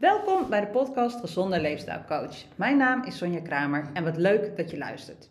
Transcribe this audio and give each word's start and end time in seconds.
Welkom 0.00 0.50
bij 0.50 0.60
de 0.60 0.66
podcast 0.66 1.20
Gezonde 1.20 1.60
Leefstijlcoach. 1.60 2.44
Mijn 2.56 2.76
naam 2.76 3.04
is 3.04 3.16
Sonja 3.16 3.40
Kramer 3.40 3.90
en 3.92 4.04
wat 4.04 4.16
leuk 4.16 4.56
dat 4.56 4.70
je 4.70 4.78
luistert. 4.78 5.30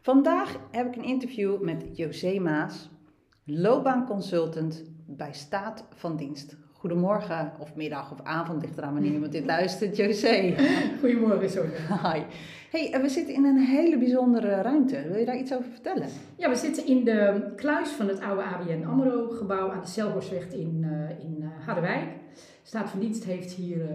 Vandaag 0.00 0.56
heb 0.70 0.86
ik 0.86 0.96
een 0.96 1.04
interview 1.04 1.60
met 1.60 1.84
José 1.92 2.38
Maas, 2.38 2.90
loopbaanconsultant 3.44 4.84
bij 5.06 5.32
Staat 5.32 5.84
van 5.94 6.16
Dienst. 6.16 6.56
Goedemorgen 6.72 7.52
of 7.58 7.74
middag 7.74 8.12
of 8.12 8.20
avond, 8.22 8.62
ligt 8.62 8.78
eraan 8.78 8.92
wanneer 8.92 9.12
iemand 9.12 9.32
dit 9.32 9.44
luistert, 9.44 9.96
José. 9.96 10.54
Goedemorgen, 11.00 11.50
Sonja. 11.50 12.12
Hi. 12.12 12.22
Hey, 12.74 13.00
we 13.00 13.08
zitten 13.08 13.34
in 13.34 13.44
een 13.44 13.58
hele 13.58 13.98
bijzondere 13.98 14.62
ruimte. 14.62 15.08
Wil 15.08 15.18
je 15.18 15.24
daar 15.24 15.38
iets 15.38 15.54
over 15.54 15.70
vertellen? 15.70 16.08
Ja, 16.36 16.48
we 16.48 16.56
zitten 16.56 16.86
in 16.86 17.04
de 17.04 17.52
kluis 17.56 17.88
van 17.88 18.08
het 18.08 18.20
oude 18.20 18.42
ABN 18.42 18.84
AMRO-gebouw 18.84 19.70
aan 19.70 19.80
de 19.80 19.86
Selhorstweg 19.86 20.52
in, 20.52 20.82
uh, 20.84 21.24
in 21.24 21.36
uh, 21.40 21.66
Harderwijk. 21.66 22.08
Staat 22.62 22.90
van 22.90 23.00
Dienst 23.00 23.24
heeft 23.24 23.52
hier 23.52 23.76
uh, 23.76 23.88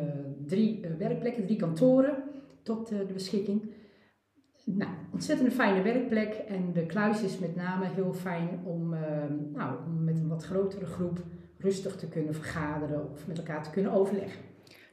drie 0.45 0.85
werkplekken, 0.97 1.45
drie 1.45 1.57
kantoren 1.57 2.23
tot 2.63 2.87
de 2.87 3.13
beschikking. 3.13 3.71
Nou, 4.65 4.91
ontzettend 5.13 5.53
fijne 5.53 5.81
werkplek 5.81 6.33
en 6.33 6.73
de 6.73 6.85
kluis 6.85 7.21
is 7.21 7.39
met 7.39 7.55
name 7.55 7.85
heel 7.85 8.13
fijn 8.13 8.59
om, 8.63 8.89
nou, 9.53 9.75
om 9.85 10.03
met 10.03 10.19
een 10.19 10.27
wat 10.27 10.43
grotere 10.43 10.85
groep 10.85 11.19
rustig 11.57 11.95
te 11.95 12.07
kunnen 12.07 12.33
vergaderen 12.33 13.11
of 13.11 13.27
met 13.27 13.37
elkaar 13.37 13.63
te 13.63 13.69
kunnen 13.69 13.91
overleggen. 13.91 14.48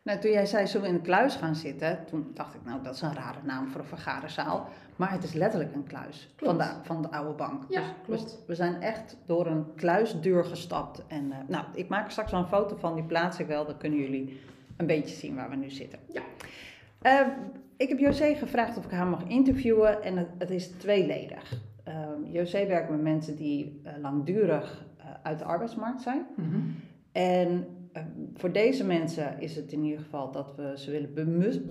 Nou, 0.06 0.18
toen 0.18 0.30
jij 0.30 0.46
zei, 0.46 0.66
zullen 0.66 0.86
we 0.86 0.92
in 0.92 0.98
de 0.98 1.08
kluis 1.08 1.34
gaan 1.34 1.54
zitten? 1.54 1.98
Toen 2.06 2.30
dacht 2.34 2.54
ik, 2.54 2.60
nou, 2.64 2.82
dat 2.82 2.94
is 2.94 3.00
een 3.00 3.14
rare 3.14 3.38
naam 3.42 3.68
voor 3.68 3.80
een 3.80 3.86
vergaderzaal. 3.86 4.68
Maar 4.96 5.12
het 5.12 5.24
is 5.24 5.32
letterlijk 5.32 5.74
een 5.74 5.86
kluis 5.86 6.34
van 6.36 6.58
de, 6.58 6.70
van 6.82 7.02
de 7.02 7.10
oude 7.10 7.32
bank. 7.32 7.64
Ja, 7.68 7.80
dus 7.80 8.20
klopt. 8.20 8.42
We, 8.46 8.54
zijn 8.54 8.82
echt 8.82 9.16
door 9.24 9.46
een 9.46 9.74
kluisdeur 9.74 10.44
gestapt. 10.44 11.06
En 11.06 11.24
uh, 11.26 11.36
nou, 11.46 11.64
ik 11.74 11.88
maak 11.88 12.10
straks 12.10 12.30
wel 12.30 12.40
een 12.40 12.46
foto 12.46 12.76
van, 12.76 12.94
die 12.94 13.04
plaats 13.04 13.38
ik 13.38 13.46
wel. 13.46 13.66
Dan 13.66 13.76
kunnen 13.76 13.98
jullie 13.98 14.40
een 14.76 14.86
beetje 14.86 15.16
zien 15.16 15.34
waar 15.34 15.50
we 15.50 15.56
nu 15.56 15.70
zitten. 15.70 15.98
Ja. 16.12 16.22
Uh, 17.02 17.26
ik 17.76 17.88
heb 17.88 17.98
José 17.98 18.34
gevraagd 18.34 18.76
of 18.76 18.84
ik 18.84 18.90
haar 18.90 19.06
mag 19.06 19.24
interviewen 19.24 20.02
en 20.02 20.16
het, 20.16 20.28
het 20.38 20.50
is 20.50 20.68
tweeledig. 20.68 21.60
Uh, 21.88 21.94
José 22.32 22.66
werkt 22.66 22.90
met 22.90 23.02
mensen 23.02 23.36
die 23.36 23.80
uh, 23.84 23.92
langdurig 24.00 24.84
uit 25.22 25.38
de 25.38 25.44
arbeidsmarkt 25.44 26.02
zijn. 26.02 26.26
Mm 26.36 26.50
-hmm. 26.50 26.74
En 27.12 27.66
voor 28.34 28.52
deze 28.52 28.84
mensen 28.84 29.40
is 29.40 29.56
het 29.56 29.72
in 29.72 29.84
ieder 29.84 30.00
geval 30.00 30.32
dat 30.32 30.54
we 30.56 30.72
ze 30.76 30.90
willen 30.90 31.14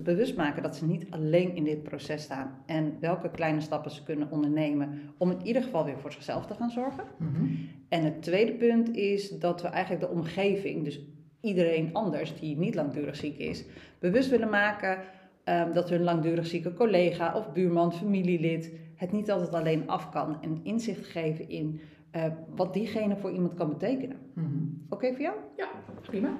bewust, 0.02 0.36
maken 0.36 0.62
dat 0.62 0.76
ze 0.76 0.86
niet 0.86 1.06
alleen 1.10 1.54
in 1.54 1.64
dit 1.64 1.82
proces 1.82 2.22
staan 2.22 2.62
en 2.66 2.96
welke 3.00 3.30
kleine 3.30 3.60
stappen 3.60 3.90
ze 3.90 4.02
kunnen 4.02 4.30
ondernemen 4.30 5.00
om 5.18 5.30
in 5.30 5.46
ieder 5.46 5.62
geval 5.62 5.84
weer 5.84 5.98
voor 5.98 6.12
zichzelf 6.12 6.46
te 6.46 6.54
gaan 6.54 6.70
zorgen. 6.70 7.04
Mm 7.18 7.34
-hmm. 7.34 7.68
En 7.88 8.04
het 8.04 8.22
tweede 8.22 8.52
punt 8.52 8.96
is 8.96 9.30
dat 9.30 9.62
we 9.62 9.68
eigenlijk 9.68 10.04
de 10.04 10.10
omgeving, 10.10 10.84
dus 10.84 11.00
iedereen 11.40 11.90
anders 11.92 12.40
die 12.40 12.56
niet 12.56 12.74
langdurig 12.74 13.16
ziek 13.16 13.38
is, 13.38 13.64
bewust 13.98 14.30
willen 14.30 14.50
maken 14.50 14.98
um, 15.44 15.72
dat 15.72 15.88
hun 15.88 16.02
langdurig 16.02 16.46
zieke 16.46 16.72
collega 16.72 17.34
of 17.36 17.52
buurman, 17.52 17.92
familielid 17.92 18.72
het 18.96 19.12
niet 19.12 19.30
altijd 19.30 19.54
alleen 19.54 19.88
af 19.88 20.10
kan 20.10 20.42
en 20.42 20.60
inzicht 20.62 21.06
geven 21.06 21.48
in 21.48 21.80
uh, 22.12 22.24
wat 22.54 22.72
diegene 22.72 23.16
voor 23.16 23.30
iemand 23.30 23.54
kan 23.54 23.68
betekenen. 23.68 24.16
-hmm. 24.34 24.86
Oké 24.88 25.12
voor 25.12 25.20
jou? 25.20 25.36
Ja, 25.56 25.68
prima. 26.02 26.36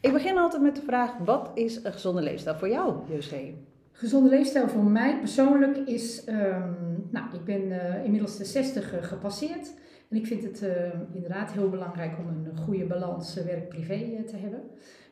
Ik 0.00 0.12
begin 0.12 0.38
altijd 0.38 0.62
met 0.62 0.76
de 0.76 0.82
vraag: 0.82 1.18
wat 1.18 1.50
is 1.54 1.84
een 1.84 1.92
gezonde 1.92 2.22
leefstijl 2.22 2.56
voor 2.56 2.68
jou, 2.68 2.94
José? 3.08 3.54
Gezonde 3.92 4.28
leefstijl 4.28 4.68
voor 4.68 4.84
mij 4.84 5.18
persoonlijk 5.18 5.76
is, 5.76 6.28
um, 6.28 7.08
nou, 7.10 7.34
ik 7.34 7.44
ben 7.44 7.62
uh, 7.62 8.04
inmiddels 8.04 8.36
de 8.36 8.44
60 8.44 8.94
uh, 8.94 9.02
gepasseerd. 9.02 9.74
En 10.08 10.16
ik 10.16 10.26
vind 10.26 10.42
het 10.42 10.62
uh, 10.62 10.70
inderdaad 11.12 11.52
heel 11.52 11.68
belangrijk 11.68 12.18
om 12.18 12.28
een 12.28 12.56
goede 12.56 12.84
balans 12.84 13.34
werk-privé 13.34 14.22
te 14.26 14.36
hebben. 14.36 14.60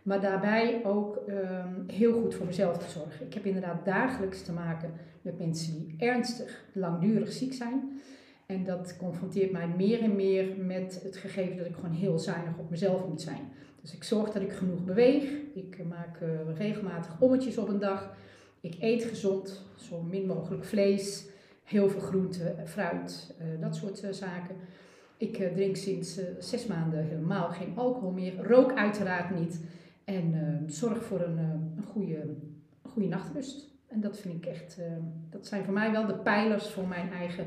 Maar 0.02 0.20
daarbij 0.20 0.84
ook 0.84 1.22
um, 1.28 1.84
heel 1.86 2.12
goed 2.20 2.34
voor 2.34 2.46
mezelf 2.46 2.78
te 2.78 2.90
zorgen. 2.90 3.26
Ik 3.26 3.34
heb 3.34 3.44
inderdaad 3.44 3.84
dagelijks 3.84 4.42
te 4.42 4.52
maken 4.52 4.92
met 5.22 5.38
mensen 5.38 5.72
die 5.72 5.94
ernstig, 5.98 6.64
langdurig 6.72 7.32
ziek 7.32 7.52
zijn. 7.52 8.00
En 8.46 8.64
dat 8.64 8.96
confronteert 8.96 9.52
mij 9.52 9.68
meer 9.68 10.02
en 10.02 10.16
meer 10.16 10.56
met 10.56 11.00
het 11.02 11.16
gegeven 11.16 11.56
dat 11.56 11.66
ik 11.66 11.74
gewoon 11.74 11.94
heel 11.94 12.18
zuinig 12.18 12.58
op 12.58 12.70
mezelf 12.70 13.08
moet 13.08 13.20
zijn. 13.20 13.48
Dus 13.80 13.94
ik 13.94 14.04
zorg 14.04 14.30
dat 14.30 14.42
ik 14.42 14.52
genoeg 14.52 14.84
beweeg. 14.84 15.30
Ik 15.54 15.84
maak 15.88 16.20
uh, 16.20 16.28
regelmatig 16.56 17.20
ommetjes 17.20 17.58
op 17.58 17.68
een 17.68 17.78
dag. 17.78 18.16
Ik 18.60 18.76
eet 18.80 19.04
gezond, 19.04 19.64
zo 19.76 20.02
min 20.02 20.26
mogelijk 20.26 20.64
vlees, 20.64 21.26
heel 21.64 21.88
veel 21.88 22.00
groente, 22.00 22.54
fruit, 22.64 23.34
uh, 23.40 23.60
dat 23.60 23.76
soort 23.76 24.04
uh, 24.04 24.12
zaken. 24.12 24.56
Ik 25.16 25.52
drink 25.54 25.76
sinds 25.76 26.20
zes 26.38 26.66
maanden 26.66 27.04
helemaal 27.04 27.48
geen 27.48 27.72
alcohol 27.76 28.10
meer. 28.10 28.46
Rook 28.46 28.72
uiteraard 28.72 29.38
niet. 29.38 29.60
En 30.04 30.62
zorg 30.66 31.04
voor 31.04 31.20
een, 31.20 31.38
een, 31.38 31.82
goede, 31.86 32.34
goede 32.82 33.08
nachtrust. 33.08 33.74
En 33.86 34.00
dat 34.00 34.18
vind 34.18 34.34
ik 34.34 34.46
echt, 34.46 34.80
dat 35.30 35.46
zijn 35.46 35.64
voor 35.64 35.74
mij 35.74 35.90
wel 35.90 36.06
de 36.06 36.18
pijlers 36.18 36.70
voor 36.70 36.88
mijn 36.88 37.12
eigen 37.12 37.46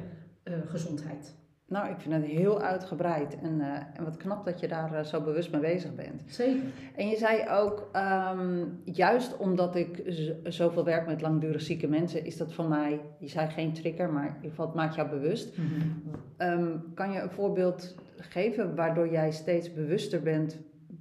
gezondheid. 0.65 1.37
Nou, 1.69 1.89
ik 1.89 1.99
vind 1.99 2.13
het 2.13 2.23
heel 2.23 2.61
uitgebreid 2.61 3.39
en, 3.39 3.59
uh, 3.59 3.75
en 3.93 4.03
wat 4.03 4.17
knap 4.17 4.45
dat 4.45 4.59
je 4.59 4.67
daar 4.67 4.93
uh, 4.93 5.03
zo 5.03 5.21
bewust 5.21 5.51
mee 5.51 5.61
bezig 5.61 5.95
bent. 5.95 6.23
Zeker. 6.25 6.63
En 6.95 7.07
je 7.07 7.17
zei 7.17 7.49
ook, 7.49 7.89
um, 8.35 8.81
juist 8.83 9.37
omdat 9.37 9.75
ik 9.75 10.03
zoveel 10.43 10.83
werk 10.83 11.07
met 11.07 11.21
langdurig 11.21 11.61
zieke 11.61 11.87
mensen, 11.87 12.25
is 12.25 12.37
dat 12.37 12.53
voor 12.53 12.67
mij, 12.67 13.01
je 13.19 13.27
zei 13.27 13.49
geen 13.49 13.73
trigger, 13.73 14.09
maar 14.09 14.27
in 14.27 14.35
ieder 14.35 14.49
geval 14.49 14.65
het 14.65 14.75
maakt 14.75 14.95
jou 14.95 15.09
bewust. 15.09 15.57
Mm 15.57 15.65
-hmm. 15.67 16.51
um, 16.51 16.83
kan 16.93 17.11
je 17.11 17.19
een 17.19 17.29
voorbeeld 17.29 17.95
geven 18.17 18.75
waardoor 18.75 19.11
jij 19.11 19.31
steeds 19.31 19.73
bewuster 19.73 20.21
bent 20.21 20.57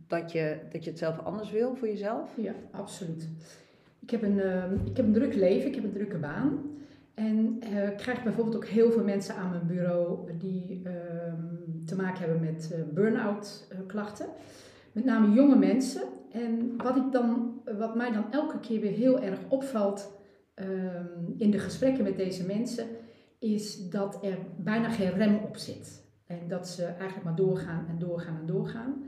dat 0.06 0.32
je, 0.32 0.58
dat 0.72 0.84
je 0.84 0.91
het 0.91 0.98
zelf 0.98 1.19
anders 1.19 1.50
wil 1.50 1.75
voor 1.75 1.88
jezelf? 1.88 2.31
Ja, 2.37 2.53
absoluut. 2.70 3.28
Ik 4.00 4.10
heb 4.10 4.22
een, 4.22 4.37
uh, 4.37 4.64
ik 4.84 4.97
heb 4.97 5.06
een 5.06 5.12
druk 5.12 5.34
leven, 5.34 5.69
ik 5.69 5.75
heb 5.75 5.84
een 5.84 5.92
drukke 5.92 6.19
baan. 6.19 6.60
En 7.18 7.60
uh, 7.72 7.88
ik 7.88 7.96
krijg 7.96 8.22
bijvoorbeeld 8.22 8.56
ook 8.56 8.66
heel 8.66 8.90
veel 8.90 9.04
mensen 9.04 9.34
aan 9.34 9.50
mijn 9.50 9.66
bureau 9.66 10.32
die 10.38 10.82
uh, 10.84 10.92
te 11.84 11.96
maken 11.96 12.18
hebben 12.18 12.40
met 12.40 12.70
uh, 12.72 12.94
burn-out 12.94 13.68
klachten. 13.86 14.26
Met 14.92 15.04
name 15.04 15.34
jonge 15.34 15.56
mensen. 15.56 16.02
En 16.32 16.76
wat, 16.76 16.96
ik 16.96 17.12
dan, 17.12 17.60
wat 17.78 17.94
mij 17.94 18.12
dan 18.12 18.32
elke 18.32 18.60
keer 18.60 18.80
weer 18.80 18.92
heel 18.92 19.20
erg 19.20 19.38
opvalt 19.48 20.16
in 21.36 21.50
de 21.50 21.58
gesprekken 21.58 22.04
met 22.04 22.16
deze 22.16 22.46
mensen, 22.46 22.86
is 23.38 23.88
dat 23.88 24.24
er 24.24 24.38
bijna 24.56 24.90
geen 24.90 25.12
rem 25.12 25.38
op 25.44 25.56
zit. 25.56 26.02
En 26.26 26.38
dat 26.48 26.68
ze 26.68 26.84
eigenlijk 26.84 27.24
maar 27.24 27.36
doorgaan 27.36 27.86
en 27.88 27.98
doorgaan 27.98 28.36
en 28.40 28.46
doorgaan. 28.46 29.02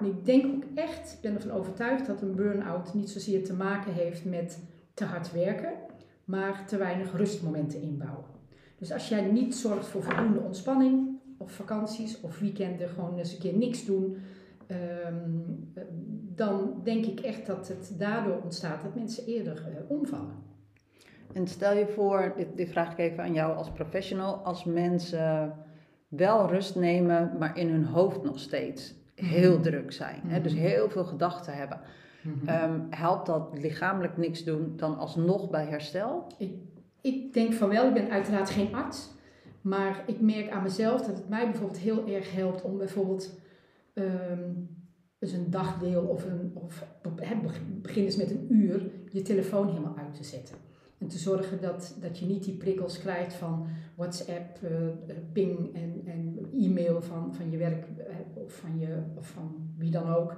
En 0.00 0.06
ik 0.06 0.24
denk 0.24 0.54
ook 0.54 0.64
echt, 0.74 1.12
ik 1.12 1.20
ben 1.20 1.34
ervan 1.34 1.50
overtuigd 1.50 2.06
dat 2.06 2.22
een 2.22 2.34
burn-out 2.34 2.94
niet 2.94 3.10
zozeer 3.10 3.44
te 3.44 3.54
maken 3.54 3.92
heeft 3.92 4.24
met 4.24 4.60
te 4.94 5.04
hard 5.04 5.32
werken 5.32 5.72
maar 6.26 6.66
te 6.66 6.76
weinig 6.76 7.16
rustmomenten 7.16 7.82
inbouwen. 7.82 8.24
Dus 8.78 8.92
als 8.92 9.08
jij 9.08 9.20
niet 9.20 9.54
zorgt 9.54 9.86
voor 9.86 10.02
voldoende 10.02 10.40
ontspanning, 10.40 11.18
of 11.38 11.52
vakanties, 11.52 12.20
of 12.20 12.38
weekenden 12.38 12.88
gewoon 12.88 13.18
eens 13.18 13.32
een 13.32 13.38
keer 13.38 13.56
niks 13.56 13.84
doen, 13.84 14.16
um, 15.06 15.72
dan 16.34 16.80
denk 16.84 17.06
ik 17.06 17.20
echt 17.20 17.46
dat 17.46 17.68
het 17.68 17.94
daardoor 17.98 18.40
ontstaat 18.42 18.82
dat 18.82 18.94
mensen 18.94 19.26
eerder 19.26 19.66
uh, 19.68 19.90
omvallen. 19.90 20.44
En 21.32 21.46
stel 21.46 21.76
je 21.76 21.86
voor, 21.86 22.32
dit, 22.36 22.56
dit 22.56 22.70
vraag 22.70 22.92
ik 22.92 22.98
even 22.98 23.22
aan 23.22 23.32
jou 23.32 23.56
als 23.56 23.70
professional, 23.70 24.34
als 24.34 24.64
mensen 24.64 25.54
wel 26.08 26.48
rust 26.48 26.74
nemen, 26.74 27.32
maar 27.38 27.58
in 27.58 27.68
hun 27.68 27.84
hoofd 27.84 28.22
nog 28.22 28.38
steeds 28.38 28.94
heel 29.14 29.48
mm-hmm. 29.48 29.62
druk 29.62 29.92
zijn. 29.92 30.20
Hè? 30.26 30.40
Dus 30.40 30.54
heel 30.54 30.90
veel 30.90 31.04
gedachten 31.04 31.54
hebben. 31.54 31.80
Mm-hmm. 32.26 32.72
Um, 32.72 32.86
helpt 32.90 33.26
dat 33.26 33.58
lichamelijk 33.60 34.16
niks 34.16 34.44
doen 34.44 34.72
dan 34.76 34.98
alsnog 34.98 35.50
bij 35.50 35.66
herstel? 35.66 36.26
Ik, 36.38 36.52
ik 37.00 37.32
denk 37.32 37.52
van 37.52 37.68
wel, 37.68 37.86
ik 37.86 37.94
ben 37.94 38.10
uiteraard 38.10 38.50
geen 38.50 38.74
arts. 38.74 39.14
Maar 39.60 40.04
ik 40.06 40.20
merk 40.20 40.50
aan 40.50 40.62
mezelf 40.62 41.00
dat 41.00 41.16
het 41.16 41.28
mij 41.28 41.44
bijvoorbeeld 41.44 41.78
heel 41.78 42.08
erg 42.08 42.34
helpt 42.34 42.62
om 42.62 42.78
bijvoorbeeld 42.78 43.40
um, 43.94 44.68
dus 45.18 45.32
een 45.32 45.50
dagdeel 45.50 46.02
of, 46.02 46.24
een, 46.24 46.52
of 46.54 46.88
begin 47.82 48.04
eens 48.04 48.16
met 48.16 48.30
een 48.30 48.46
uur 48.48 48.90
je 49.10 49.22
telefoon 49.22 49.68
helemaal 49.68 49.96
uit 49.96 50.14
te 50.14 50.24
zetten. 50.24 50.56
En 50.98 51.08
te 51.08 51.18
zorgen 51.18 51.60
dat, 51.60 51.96
dat 52.00 52.18
je 52.18 52.26
niet 52.26 52.44
die 52.44 52.56
prikkels 52.56 52.98
krijgt 52.98 53.34
van 53.34 53.66
WhatsApp, 53.94 54.58
uh, 54.62 54.70
ping 55.32 55.74
en, 55.74 56.02
en 56.04 56.38
e-mail 56.52 57.02
van, 57.02 57.34
van 57.34 57.50
je 57.50 57.56
werk 57.56 57.86
uh, 57.98 58.04
of, 58.34 58.52
van 58.52 58.78
je, 58.78 59.02
of 59.14 59.26
van 59.26 59.74
wie 59.76 59.90
dan 59.90 60.08
ook. 60.08 60.36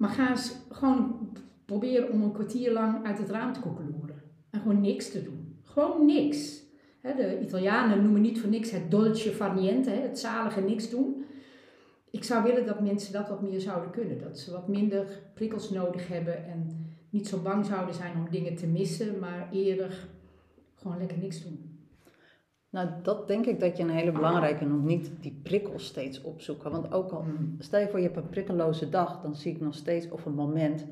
Maar 0.00 0.10
ga 0.10 0.30
eens 0.30 0.56
gewoon 0.70 1.28
proberen 1.64 2.10
om 2.10 2.22
een 2.22 2.32
kwartier 2.32 2.72
lang 2.72 3.06
uit 3.06 3.18
het 3.18 3.30
raam 3.30 3.52
te 3.52 3.60
koekeloeren. 3.60 4.22
En 4.50 4.60
gewoon 4.60 4.80
niks 4.80 5.10
te 5.10 5.22
doen. 5.22 5.58
Gewoon 5.62 6.06
niks. 6.06 6.62
De 7.02 7.40
Italianen 7.42 8.02
noemen 8.02 8.20
niet 8.20 8.40
voor 8.40 8.50
niks 8.50 8.70
het 8.70 8.90
dolce 8.90 9.30
far 9.30 9.54
niente, 9.54 9.90
het 9.90 10.18
zalige 10.18 10.60
niks 10.60 10.90
doen. 10.90 11.24
Ik 12.10 12.24
zou 12.24 12.42
willen 12.42 12.66
dat 12.66 12.80
mensen 12.80 13.12
dat 13.12 13.28
wat 13.28 13.42
meer 13.42 13.60
zouden 13.60 13.90
kunnen. 13.90 14.18
Dat 14.18 14.38
ze 14.38 14.52
wat 14.52 14.68
minder 14.68 15.06
prikkels 15.34 15.70
nodig 15.70 16.08
hebben 16.08 16.46
en 16.46 16.86
niet 17.10 17.28
zo 17.28 17.38
bang 17.38 17.66
zouden 17.66 17.94
zijn 17.94 18.16
om 18.16 18.30
dingen 18.30 18.56
te 18.56 18.66
missen, 18.66 19.18
maar 19.18 19.48
eerder 19.52 20.08
gewoon 20.74 20.98
lekker 20.98 21.18
niks 21.18 21.42
doen. 21.42 21.69
Nou, 22.70 22.88
dat 23.02 23.28
denk 23.28 23.46
ik 23.46 23.60
dat 23.60 23.76
je 23.76 23.82
een 23.82 23.90
hele 23.90 24.12
belangrijke 24.12 24.64
noemt. 24.64 24.84
Niet 24.84 25.10
die 25.20 25.40
prikkels 25.42 25.86
steeds 25.86 26.22
opzoeken. 26.22 26.70
Want 26.70 26.92
ook 26.92 27.10
al, 27.10 27.24
stel 27.58 27.80
je 27.80 27.88
voor 27.88 27.98
je 27.98 28.04
hebt 28.04 28.16
een 28.16 28.28
prikkeloze 28.28 28.88
dag, 28.88 29.22
dan 29.22 29.34
zie 29.34 29.54
ik 29.54 29.60
nog 29.60 29.74
steeds 29.74 30.08
of 30.08 30.24
een 30.24 30.34
moment 30.34 30.86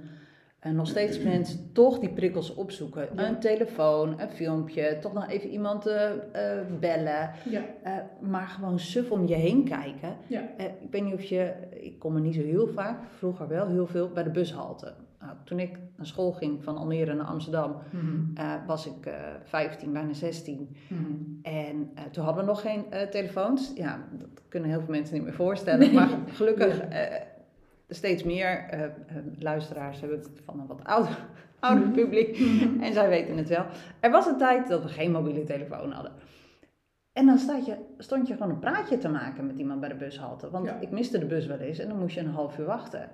En 0.58 0.74
nog 0.74 0.86
steeds 0.86 1.18
mensen 1.32 1.72
toch 1.72 1.98
die 1.98 2.08
prikkels 2.08 2.54
opzoeken. 2.54 3.08
Ja. 3.14 3.28
Een 3.28 3.40
telefoon, 3.40 4.20
een 4.20 4.30
filmpje, 4.30 4.98
toch 5.00 5.12
nog 5.12 5.28
even 5.28 5.50
iemand 5.50 5.86
eh, 5.86 6.10
eh, 6.10 6.66
bellen. 6.80 7.30
Ja. 7.50 7.62
Eh, 7.82 7.92
maar 8.20 8.46
gewoon 8.46 8.78
suf 8.78 9.10
om 9.10 9.26
je 9.26 9.34
heen 9.34 9.64
kijken. 9.64 10.16
Ja. 10.26 10.40
Ik 10.58 10.90
weet 10.90 11.04
niet 11.04 11.14
of 11.14 11.22
je, 11.22 11.54
ik 11.70 11.98
kom 11.98 12.14
er 12.14 12.20
niet 12.20 12.34
zo 12.34 12.42
heel 12.42 12.68
vaak, 12.68 12.98
vroeger 13.16 13.48
wel 13.48 13.68
heel 13.68 13.86
veel, 13.86 14.08
bij 14.08 14.22
de 14.22 14.30
bushalte. 14.30 14.94
Nou, 15.20 15.32
toen 15.44 15.58
ik 15.58 15.78
naar 15.96 16.06
school 16.06 16.32
ging 16.32 16.64
van 16.64 16.76
Almere 16.76 17.14
naar 17.14 17.26
Amsterdam, 17.26 17.76
Mhm. 17.92 18.36
eh, 18.36 18.52
was 18.66 18.86
ik 18.86 19.06
eh 19.06 19.14
15, 19.44 19.92
bijna 19.92 20.12
16. 20.12 20.76
Mhm. 20.88 21.02
En 21.42 21.90
eh, 21.94 22.04
toen 22.04 22.24
hadden 22.24 22.44
we 22.44 22.50
nog 22.50 22.60
geen 22.60 22.84
telefoons. 23.10 23.72
Ja, 23.74 24.04
dat 24.12 24.28
kunnen 24.48 24.70
heel 24.70 24.80
veel 24.80 24.90
mensen 24.94 25.14
niet 25.14 25.24
meer 25.24 25.34
voorstellen. 25.34 25.94
Maar 25.94 26.08
gelukkig 26.26 26.82
steeds 27.88 28.22
meer 28.24 28.64
luisteraars 29.38 30.00
hebben 30.00 30.18
het 30.18 30.30
van 30.44 30.60
een 30.60 30.66
wat 30.66 30.84
ouder, 30.84 31.26
ouder 31.60 31.84
Mhm. 31.86 31.94
publiek. 31.94 32.38
En 32.80 32.92
zij 32.92 33.08
weten 33.08 33.36
het 33.36 33.48
wel. 33.48 33.64
Er 34.00 34.10
was 34.10 34.26
een 34.26 34.38
tijd 34.38 34.68
dat 34.68 34.82
we 34.82 34.88
geen 34.88 35.10
mobiele 35.12 35.44
telefoon 35.44 35.90
hadden. 35.92 36.12
En 37.12 37.26
dan 37.26 37.38
staat 37.38 37.66
je, 37.66 37.76
stond 37.98 38.28
je 38.28 38.34
gewoon 38.34 38.50
een 38.50 38.58
praatje 38.58 38.98
te 38.98 39.08
maken 39.08 39.46
met 39.46 39.58
iemand 39.58 39.80
bij 39.80 39.88
de 39.88 39.94
bushalte. 39.94 40.50
Want 40.50 40.66
Ja. 40.66 40.76
ik 40.80 40.90
miste 40.90 41.18
de 41.18 41.26
bus 41.26 41.46
wel 41.46 41.58
eens 41.58 41.78
en 41.78 41.88
dan 41.88 41.98
moest 41.98 42.14
je 42.14 42.20
een 42.20 42.26
half 42.30 42.58
uur 42.58 42.66
wachten. 42.66 43.10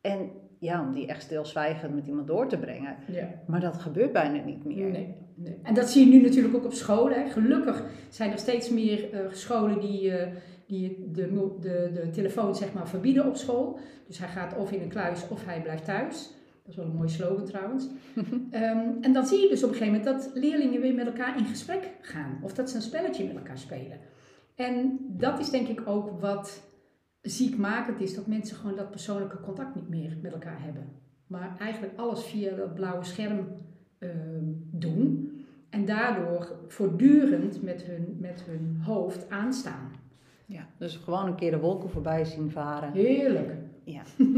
En 0.00 0.30
ja, 0.58 0.82
om 0.82 0.92
die 0.92 1.06
echt 1.06 1.22
stilzwijgend 1.22 1.94
met 1.94 2.06
iemand 2.06 2.26
door 2.26 2.48
te 2.48 2.58
brengen. 2.58 2.96
Ja. 3.06 3.28
Maar 3.46 3.60
dat 3.60 3.76
gebeurt 3.76 4.12
bijna 4.12 4.44
niet 4.44 4.64
meer. 4.64 4.90
Nee, 4.90 5.14
nee. 5.34 5.58
En 5.62 5.74
dat 5.74 5.90
zie 5.90 6.06
je 6.06 6.16
nu 6.16 6.22
natuurlijk 6.22 6.54
ook 6.54 6.64
op 6.64 6.72
scholen. 6.72 7.22
Hè. 7.22 7.30
Gelukkig 7.30 7.84
zijn 8.08 8.32
er 8.32 8.38
steeds 8.38 8.70
meer 8.70 9.12
eh, 9.12 9.20
scholen 9.30 9.80
die, 9.80 10.10
eh, 10.10 10.32
die 10.66 11.10
de, 11.12 11.54
de, 11.60 11.90
de 11.94 12.10
telefoon 12.10 12.54
zeg 12.54 12.72
maar, 12.72 12.88
verbieden 12.88 13.26
op 13.26 13.36
school. 13.36 13.78
Dus 14.06 14.18
hij 14.18 14.28
gaat 14.28 14.56
of 14.56 14.72
in 14.72 14.82
een 14.82 14.88
kluis 14.88 15.28
of 15.28 15.44
hij 15.44 15.62
blijft 15.62 15.84
thuis. 15.84 16.34
Dat 16.62 16.74
is 16.74 16.76
wel 16.76 16.84
een 16.84 16.96
mooie 16.96 17.08
slogan 17.08 17.44
trouwens. 17.44 17.86
Ehm, 18.50 18.88
en 19.00 19.12
dan 19.12 19.26
zie 19.26 19.40
je 19.40 19.48
dus 19.48 19.64
op 19.64 19.70
een 19.70 19.76
gegeven 19.76 20.00
moment 20.00 20.20
dat 20.20 20.30
leerlingen 20.34 20.80
weer 20.80 20.94
met 20.94 21.06
elkaar 21.06 21.38
in 21.38 21.44
gesprek 21.44 21.90
gaan. 22.00 22.38
Of 22.42 22.54
dat 22.54 22.70
ze 22.70 22.76
een 22.76 22.82
spelletje 22.82 23.26
met 23.26 23.36
elkaar 23.36 23.58
spelen. 23.58 23.98
En 24.54 24.98
dat 25.08 25.38
is 25.38 25.50
denk 25.50 25.68
ik 25.68 25.82
ook 25.88 26.20
wat 26.20 26.65
ziekmakend 27.30 28.00
is. 28.00 28.14
Dat 28.14 28.26
mensen 28.26 28.56
gewoon 28.56 28.76
dat 28.76 28.90
persoonlijke 28.90 29.40
contact 29.40 29.74
niet 29.74 29.88
meer 29.88 30.16
met 30.22 30.32
elkaar 30.32 30.62
hebben. 30.62 30.88
Maar 31.26 31.56
eigenlijk 31.58 31.92
alles 31.96 32.24
via 32.24 32.56
dat 32.56 32.74
blauwe 32.74 33.04
scherm 33.04 33.48
ehm, 33.98 34.44
doen. 34.70 35.30
En 35.70 35.84
daardoor 35.84 36.56
voortdurend 36.68 37.62
met 37.62 37.82
hun, 37.82 38.16
met 38.20 38.42
hun 38.46 38.80
hoofd 38.84 39.30
aanstaan. 39.30 39.90
Ja, 40.46 40.66
dus 40.78 40.96
gewoon 40.96 41.26
een 41.26 41.34
keer 41.34 41.50
de 41.50 41.58
wolken 41.58 41.90
voorbij 41.90 42.24
zien 42.24 42.50
varen. 42.50 42.92
Heerlijk. 42.92 43.52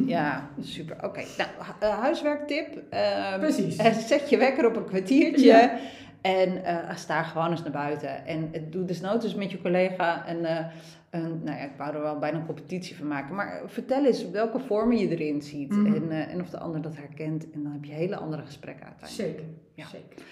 Ja, 0.06 0.48
super. 0.60 0.96
Oké, 1.04 1.22
nou, 1.38 1.50
eh, 1.80 1.98
huiswerktip. 1.98 2.82
Ehm, 2.90 3.38
Precies. 3.40 3.76
eh, 3.76 3.92
zet 3.92 4.30
je 4.30 4.36
wekker 4.36 4.66
op 4.66 4.76
een 4.76 4.84
kwartiertje. 4.84 5.46
Ja. 5.46 5.78
En 6.20 6.64
eh, 6.64 6.96
sta 6.96 7.22
gewoon 7.22 7.50
eens 7.50 7.62
naar 7.62 7.72
buiten. 7.72 8.26
En 8.26 8.50
doe 8.70 8.84
desnoods 8.84 9.24
eens 9.24 9.34
met 9.34 9.50
je 9.50 9.60
collega 9.60 10.28
een, 10.28 10.66
een, 11.10 11.42
nou 11.44 11.58
ja, 11.58 11.64
ik 11.64 11.76
wou 11.76 11.94
er 11.94 12.00
wel 12.00 12.18
bijna 12.18 12.38
een 12.38 12.46
competitie 12.46 12.96
van 12.96 13.06
maken. 13.06 13.34
Maar 13.34 13.62
vertel 13.66 14.04
eens 14.04 14.30
welke 14.30 14.58
vormen 14.58 14.96
je 14.96 15.08
erin 15.08 15.42
ziet. 15.42 15.70
Mhm. 15.70 15.94
En, 15.94 16.10
eh, 16.10 16.32
en 16.32 16.40
of 16.40 16.50
de 16.50 16.58
ander 16.58 16.82
dat 16.82 16.96
herkent. 16.96 17.50
En 17.50 17.62
dan 17.62 17.72
heb 17.72 17.84
je 17.84 17.92
hele 17.92 18.16
andere 18.16 18.42
gesprekken 18.42 18.86
uiteindelijk. 18.86 19.28
Zeker. 19.28 19.44
Ja. 19.74 19.86
Zeker. 19.86 20.22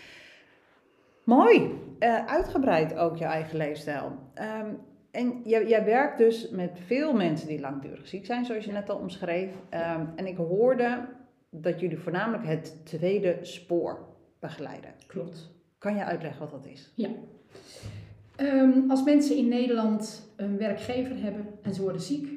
Mooi. 1.24 1.70
Eh, 1.98 2.26
uitgebreid 2.26 2.96
ook 2.96 3.16
je 3.16 3.24
eigen 3.24 3.56
leefstijl. 3.56 4.12
Ehm, 4.34 4.70
en 5.10 5.40
jij, 5.44 5.66
jij 5.66 5.84
werkt 5.84 6.18
dus 6.18 6.50
met 6.50 6.78
veel 6.86 7.12
mensen 7.12 7.48
die 7.48 7.60
langdurig 7.60 8.08
ziek 8.08 8.26
zijn, 8.26 8.44
zoals 8.44 8.64
je 8.64 8.72
net 8.72 8.90
al 8.90 8.96
omschreef. 8.98 9.50
Ehm, 9.68 10.06
en 10.16 10.26
ik 10.26 10.36
hoorde 10.36 11.08
dat 11.50 11.80
jullie 11.80 11.98
voornamelijk 11.98 12.46
het 12.46 12.86
tweede 12.86 13.38
spoor 13.42 14.06
begeleiden. 14.40 14.90
Klopt. 15.06 15.54
Kan 15.78 15.94
je 15.94 16.04
uitleggen 16.04 16.40
wat 16.40 16.50
dat 16.50 16.66
is? 16.72 16.92
Ehm, 18.36 18.90
als 18.90 19.04
mensen 19.04 19.36
in 19.36 19.48
Nederland 19.48 20.30
een 20.36 20.56
werkgever 20.56 21.22
hebben 21.22 21.46
en 21.62 21.74
ze 21.74 21.82
worden 21.82 22.00
ziek, 22.02 22.36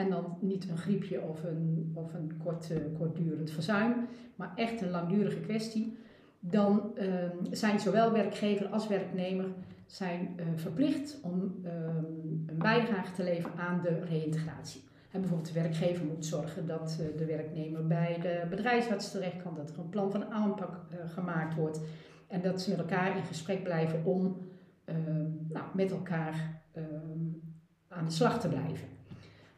en 0.00 0.10
dan 0.10 0.36
niet 0.40 0.68
een 0.68 0.78
griepje 0.78 1.20
of 1.20 1.44
een, 1.44 1.92
of 1.94 2.14
een 2.14 2.32
eh, 2.44 2.98
kortdurend 2.98 3.50
verzuim, 3.50 3.94
maar 4.36 4.52
echt 4.54 4.80
een 4.80 4.90
langdurige 4.90 5.40
kwestie, 5.40 5.96
dan 6.40 6.96
ehm, 6.96 7.36
zijn 7.50 7.80
zowel 7.80 8.12
werkgever 8.12 8.66
als 8.66 8.88
werknemer 8.88 9.46
zijn, 9.86 10.34
eh, 10.36 10.46
verplicht 10.56 11.20
om 11.22 11.54
ehm, 11.64 12.04
een 12.46 12.58
bijdrage 12.58 13.12
te 13.12 13.22
leveren 13.22 13.58
aan 13.58 13.80
de 13.82 14.04
reïntegratie. 14.04 14.82
En 15.10 15.20
bijvoorbeeld 15.20 15.52
de 15.54 15.60
werkgever 15.60 16.04
moet 16.04 16.26
zorgen 16.26 16.66
dat 16.66 16.98
eh, 17.00 17.18
de 17.18 17.24
werknemer 17.24 17.86
bij 17.86 18.18
de 18.20 18.46
bedrijfsarts 18.50 19.10
terecht 19.10 19.42
kan, 19.42 19.54
dat 19.54 19.70
er 19.70 19.78
een 19.78 19.88
plan 19.88 20.10
van 20.10 20.24
aanpak 20.24 20.80
gemaakt 21.06 21.54
wordt 21.54 21.80
en 22.26 22.42
dat 22.42 22.62
ze 22.62 22.70
met 22.70 22.78
elkaar 22.78 23.16
in 23.16 23.24
gesprek 23.24 23.62
blijven 23.62 24.04
om 24.04 24.36
nou, 25.48 25.64
met 25.74 25.90
elkaar 25.90 26.62
ehm, 26.72 26.86
aan 27.88 28.04
de 28.04 28.10
slag 28.10 28.40
te 28.40 28.48
blijven. 28.48 28.88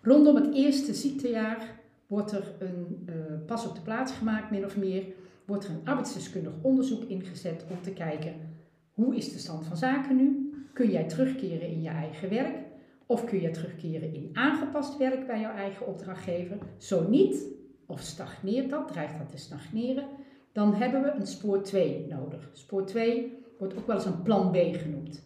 Rondom 0.01 0.37
het 0.37 0.55
eerste 0.55 0.95
ziektejaar 0.95 1.81
wordt 2.07 2.33
er 2.33 2.55
een 2.59 3.03
eh, 3.07 3.15
pas 3.47 3.67
op 3.67 3.75
de 3.75 3.81
plaats 3.81 4.13
gemaakt, 4.13 4.51
min 4.51 4.65
of 4.65 4.77
meer, 4.77 5.05
wordt 5.45 5.65
er 5.65 5.71
een 5.71 5.85
arbeidsdeskundig 5.85 6.53
onderzoek 6.63 7.03
ingezet 7.03 7.65
om 7.71 7.83
te 7.83 7.93
kijken 7.93 8.35
hoe 8.93 9.17
is 9.17 9.33
de 9.33 9.39
stand 9.39 9.67
van 9.67 9.77
zaken 9.77 10.17
nu? 10.17 10.53
Kun 10.73 10.91
jij 10.91 11.09
terugkeren 11.09 11.69
in 11.69 11.83
je 11.83 11.89
eigen 11.89 12.31
werk? 12.31 12.57
Of 13.07 13.25
kun 13.25 13.41
je 13.41 13.51
terugkeren 13.51 14.15
in 14.15 14.31
aangepast 14.33 14.97
werk 14.97 15.27
bij 15.27 15.41
jouw 15.41 15.55
eigen 15.55 15.87
opdrachtgever? 15.87 16.59
Zo 16.79 17.09
niet, 17.09 17.47
of 17.87 18.01
stagneert 18.01 18.71
dat, 18.71 18.89
dreigt 18.89 19.19
dat 19.19 19.29
te 19.31 19.37
stagneren, 19.37 20.05
dan 20.53 20.75
hebben 20.75 21.03
we 21.03 21.11
een 21.11 21.27
spoor 21.27 21.63
2 21.63 22.07
nodig. 22.09 22.51
Spoor 22.53 22.87
2 22.87 23.42
wordt 23.63 23.79
ook 23.79 23.87
wel 23.87 23.97
eens 23.97 24.05
een 24.05 24.23
plan 24.23 24.51
B 24.51 24.57
genoemd. 24.57 25.23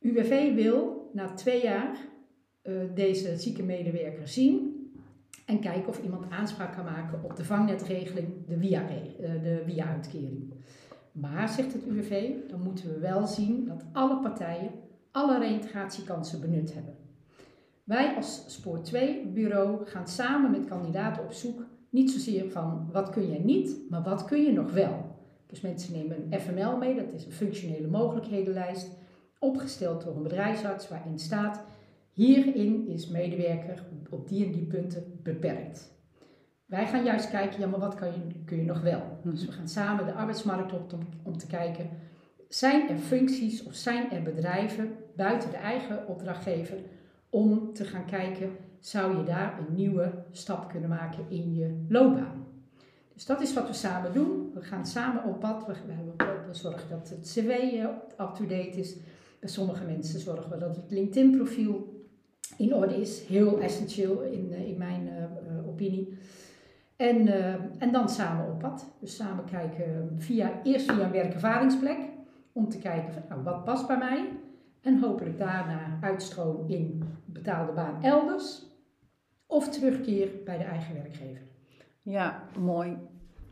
UWV 0.00 0.54
wil 0.54 1.10
na 1.12 1.34
twee 1.34 1.62
jaar 1.62 1.96
eh, 2.62 2.74
deze 2.94 3.36
zieke 3.36 3.62
medewerker 3.62 4.28
zien 4.28 4.72
en 5.46 5.60
kijken 5.60 5.88
of 5.88 6.02
iemand 6.02 6.30
aanspraak 6.30 6.72
kan 6.72 6.84
maken 6.84 7.24
op 7.24 7.36
de 7.36 7.44
vangnetregeling, 7.44 8.28
de 8.46 8.58
WIA-re- 8.58 9.14
eh. 9.20 10.22
Maar, 11.12 11.48
zegt 11.48 11.72
het 11.72 11.86
UWV, 11.86 12.30
dan 12.48 12.62
moeten 12.62 12.92
we 12.92 12.98
wel 12.98 13.26
zien 13.26 13.66
dat 13.66 13.84
alle 13.92 14.20
partijen 14.20 14.70
alle 15.10 15.38
reïntegratiekansen 15.38 16.40
benut 16.40 16.74
hebben. 16.74 16.96
Wij 17.84 18.16
als 18.16 18.44
Spoor 18.46 18.82
2 18.82 19.26
bureau 19.26 19.86
gaan 19.86 20.08
samen 20.08 20.50
met 20.50 20.64
kandidaten 20.64 21.24
op 21.24 21.32
zoek, 21.32 21.66
niet 21.90 22.10
zozeer 22.10 22.50
van 22.50 22.88
wat 22.92 23.10
kun 23.10 23.30
je 23.30 23.38
niet, 23.38 23.76
maar 23.90 24.02
wat 24.02 24.24
kun 24.24 24.42
je 24.42 24.52
nog 24.52 24.72
wel. 24.72 25.03
Dus 25.54 25.62
mensen 25.62 25.92
nemen 25.92 26.16
een 26.16 26.40
FML 26.40 26.76
mee, 26.76 26.94
dat 26.94 27.12
is 27.12 27.24
een 27.24 27.32
functionele 27.32 27.86
mogelijkhedenlijst, 27.86 28.88
opgesteld 29.38 30.02
door 30.04 30.16
een 30.16 30.22
bedrijfsarts 30.22 30.88
waarin 30.88 31.18
staat, 31.18 31.64
hierin 32.10 32.88
is 32.88 33.08
medewerker 33.08 33.84
op 34.10 34.28
die 34.28 34.46
en 34.46 34.52
die 34.52 34.66
punten 34.66 35.20
beperkt. 35.22 35.92
Wij 36.66 36.86
gaan 36.86 37.04
juist 37.04 37.30
kijken, 37.30 37.60
ja 37.60 37.66
maar 37.66 37.80
wat 37.80 37.94
kan 37.94 38.08
je, 38.08 38.44
kun 38.44 38.56
je 38.56 38.64
nog 38.64 38.80
wel? 38.80 39.02
Dus 39.22 39.46
we 39.46 39.52
gaan 39.52 39.68
samen 39.68 40.06
de 40.06 40.12
arbeidsmarkt 40.12 40.72
op 40.72 40.92
om, 40.92 41.00
om 41.22 41.38
te 41.38 41.46
kijken, 41.46 41.90
zijn 42.48 42.88
er 42.88 42.98
functies 42.98 43.62
of 43.62 43.74
zijn 43.74 44.10
er 44.10 44.22
bedrijven 44.22 44.90
buiten 45.16 45.50
de 45.50 45.56
eigen 45.56 46.08
opdrachtgever 46.08 46.78
om 47.30 47.72
te 47.72 47.84
gaan 47.84 48.06
kijken, 48.06 48.50
zou 48.78 49.16
je 49.16 49.24
daar 49.24 49.58
een 49.58 49.74
nieuwe 49.74 50.24
stap 50.30 50.68
kunnen 50.68 50.88
maken 50.88 51.24
in 51.28 51.54
je 51.54 51.84
loopbaan? 51.88 52.53
Dus 53.14 53.26
dat 53.26 53.40
is 53.40 53.54
wat 53.54 53.66
we 53.66 53.72
samen 53.72 54.12
doen. 54.12 54.50
We 54.54 54.62
gaan 54.62 54.86
samen 54.86 55.24
op 55.24 55.40
pad. 55.40 55.66
We, 55.66 55.74
zorgen 56.50 56.88
dat 56.88 57.08
het 57.08 57.20
cv 57.20 57.48
eh, 57.48 58.26
up-to-date 58.26 58.78
is. 58.78 58.96
Bij 59.40 59.48
sommige 59.48 59.84
mensen 59.84 60.20
zorgen 60.20 60.50
we 60.50 60.58
dat 60.58 60.76
het 60.76 60.90
LinkedIn-profiel 60.90 62.04
in 62.56 62.74
orde 62.74 63.00
is. 63.00 63.26
Heel 63.26 63.60
essentieel 63.60 64.22
in, 64.22 64.52
eh, 64.52 64.68
in 64.68 64.78
mijn 64.78 65.08
eh, 65.08 65.68
opinie. 65.68 66.18
En, 66.96 67.28
en 67.78 67.92
dan 67.92 68.08
samen 68.08 68.52
op 68.52 68.58
pad. 68.58 68.86
Dus 69.00 69.16
samen 69.16 69.44
kijken 69.44 70.16
via, 70.18 70.60
eerst 70.62 70.92
via 70.92 71.04
een 71.04 71.10
werkervaringsplek. 71.10 71.98
Om 72.52 72.68
te 72.68 72.78
kijken 72.78 73.12
van 73.12 73.22
nou, 73.28 73.42
wat 73.42 73.64
past 73.64 73.86
bij 73.86 73.98
mij. 73.98 74.28
En 74.80 74.98
hopelijk 74.98 75.38
daarna 75.38 75.98
uitstroom 76.00 76.64
in 76.68 77.02
betaalde 77.24 77.72
baan 77.72 78.02
elders. 78.02 78.62
Of 79.46 79.68
terugkeer 79.68 80.30
bij 80.44 80.58
de 80.58 80.64
eigen 80.64 80.94
werkgever. 80.94 81.53
Ja, 82.04 82.42
mooi. 82.58 82.96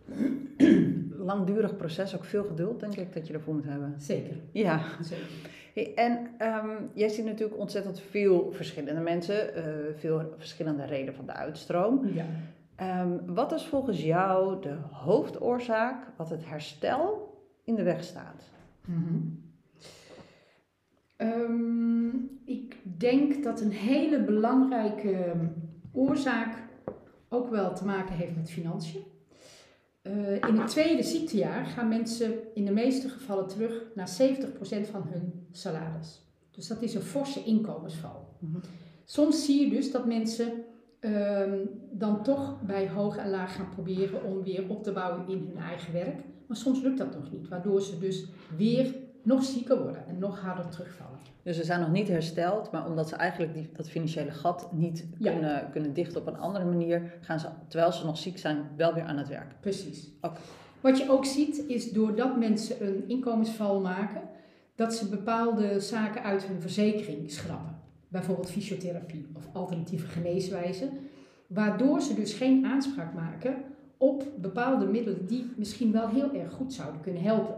Langdurig 1.17 1.77
proces, 1.77 2.15
ook 2.17 2.25
veel 2.25 2.45
geduld 2.45 2.81
denk 2.81 2.95
ik 2.97 3.15
dat 3.15 3.27
je 3.27 3.33
ervoor 3.33 3.55
moet 3.55 3.65
hebben. 3.65 3.95
Zeker. 3.99 4.37
Ja. 4.53 4.81
Zeker. 5.01 5.27
Hey, 5.75 5.95
en 5.95 6.29
ehm, 6.39 6.69
jij 6.95 7.09
ziet 7.09 7.25
natuurlijk 7.25 7.59
ontzettend 7.59 8.01
veel 8.01 8.53
verschillende 8.53 9.01
mensen, 9.01 9.55
eh, 9.55 9.65
veel 9.97 10.35
verschillende 10.37 10.85
redenen 10.85 11.15
van 11.15 11.27
de 11.27 11.33
uitstroom. 11.33 12.07
Ja. 12.15 12.25
Ehm, 12.77 13.19
wat 13.27 13.53
is 13.53 13.67
volgens 13.67 14.03
jou 14.03 14.63
de 14.63 14.77
hoofdoorzaak 14.91 16.07
wat 16.17 16.31
het 16.31 16.47
herstel 16.47 17.35
in 17.65 17.75
de 17.75 17.83
weg 17.83 18.05
staat? 18.05 18.51
Mhm. 18.85 19.19
Ehm, 21.17 22.09
ik 22.45 22.77
denk 22.99 23.45
dat 23.45 23.61
een 23.61 23.73
hele 23.73 24.21
belangrijke 24.23 25.33
oorzaak 25.93 26.71
ook 27.33 27.51
wel 27.51 27.75
te 27.75 27.85
maken 27.85 28.15
heeft 28.15 28.37
met 28.37 28.51
financiën. 28.51 29.03
Eh, 30.03 30.35
in 30.35 30.57
het 30.57 30.69
tweede 30.69 31.03
ziektejaar 31.03 31.65
gaan 31.65 31.89
mensen 31.89 32.33
in 32.55 32.65
de 32.65 32.73
meeste 32.73 33.09
gevallen 33.09 33.47
terug 33.47 33.83
naar 33.95 34.09
70% 34.09 34.89
van 34.89 35.03
hun 35.09 35.47
salaris. 35.51 36.21
Dus 36.51 36.67
dat 36.67 36.83
is 36.83 36.95
een 36.95 37.03
forse 37.03 37.45
inkomensval. 37.45 38.29
Mhm. 38.39 38.59
Soms 39.05 39.45
zie 39.45 39.65
je 39.65 39.71
dus 39.71 39.91
dat 39.91 40.07
mensen 40.07 40.53
ehm, 41.01 41.59
dan 41.91 42.23
toch 42.23 42.61
bij 42.63 42.89
hoog 42.89 43.17
en 43.17 43.31
laag 43.31 43.55
gaan 43.57 43.69
proberen 43.69 44.25
om 44.25 44.43
weer 44.43 44.69
op 44.69 44.83
te 44.83 44.93
bouwen 44.93 45.29
in 45.29 45.39
hun 45.49 45.59
eigen 45.59 45.93
werk. 45.93 46.21
Maar 46.47 46.57
soms 46.57 46.83
lukt 46.83 46.99
dat 46.99 47.15
nog 47.15 47.31
niet, 47.31 47.49
waardoor 47.49 47.83
ze 47.83 47.99
dus 47.99 48.27
weer 48.57 48.95
nog 49.23 49.45
zieker 49.45 49.83
worden 49.83 50.07
en 50.07 50.19
nog 50.19 50.41
harder 50.41 50.69
terugvallen. 50.69 51.19
Dus 51.43 51.57
ze 51.57 51.65
zijn 51.65 51.81
nog 51.81 51.91
niet 51.91 52.09
hersteld, 52.09 52.71
maar 52.71 52.87
omdat 52.87 53.09
ze 53.09 53.17
eigenlijk 53.17 53.55
die, 53.55 53.71
dat 53.73 53.89
financiële 53.89 54.31
gat 54.31 54.73
niet 54.73 55.07
Ja. 55.19 55.33
kunnen, 55.33 55.69
kunnen 55.71 55.93
dichten 55.93 56.21
op 56.21 56.27
een 56.27 56.39
andere 56.39 56.65
manier, 56.65 57.13
gaan 57.21 57.41
ze, 57.41 57.47
terwijl 57.69 57.93
ze 57.93 58.05
nog 58.07 58.19
ziek 58.19 58.39
zijn, 58.39 58.59
wel 58.77 58.95
weer 58.95 59.05
aan 59.05 59.17
het 59.19 59.29
werk. 59.29 59.55
Precies. 59.61 60.11
Wat 60.81 60.99
je 60.99 61.11
ook 61.11 61.25
ziet 61.25 61.65
is 61.67 61.91
doordat 61.91 62.37
mensen 62.39 62.87
een 62.87 63.09
inkomensval 63.09 63.81
maken, 63.81 64.21
dat 64.75 64.95
ze 64.95 65.09
bepaalde 65.09 65.81
zaken 65.81 66.23
uit 66.23 66.45
hun 66.45 66.61
verzekering 66.61 67.31
schrappen. 67.31 67.77
Bijvoorbeeld 68.09 68.51
fysiotherapie 68.51 69.27
of 69.37 69.49
alternatieve 69.53 70.07
geneeswijzen. 70.07 70.91
Waardoor 71.47 72.01
ze 72.01 72.15
dus 72.15 72.35
geen 72.35 72.67
aanspraak 72.67 73.15
maken 73.15 73.55
op 73.97 74.25
bepaalde 74.37 74.87
middelen 74.87 75.27
die 75.27 75.53
misschien 75.57 75.93
wel 75.93 76.09
heel 76.09 76.33
erg 76.33 76.53
goed 76.53 76.73
zouden 76.73 77.01
kunnen 77.01 77.23
helpen. 77.23 77.55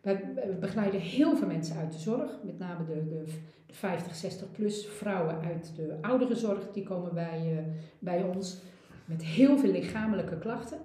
Wij 0.00 0.34
wij 0.34 0.58
begeleiden 0.58 1.00
heel 1.00 1.36
veel 1.36 1.46
mensen 1.46 1.76
uit 1.76 1.92
de 1.92 1.98
zorg, 1.98 2.38
met 2.42 2.58
name 2.58 2.84
de, 2.84 3.08
de, 3.08 3.24
de 3.66 3.74
50, 3.74 4.14
60 4.14 4.50
plus 4.52 4.86
vrouwen 4.86 5.40
uit 5.40 5.72
de 5.76 5.98
ouderenzorg, 6.00 6.70
die 6.72 6.82
komen 6.82 7.14
bij, 7.14 7.58
eh, 7.58 7.64
bij 7.98 8.22
ons 8.22 8.62
met 9.04 9.24
heel 9.24 9.58
veel 9.58 9.70
lichamelijke 9.70 10.38
klachten. 10.38 10.78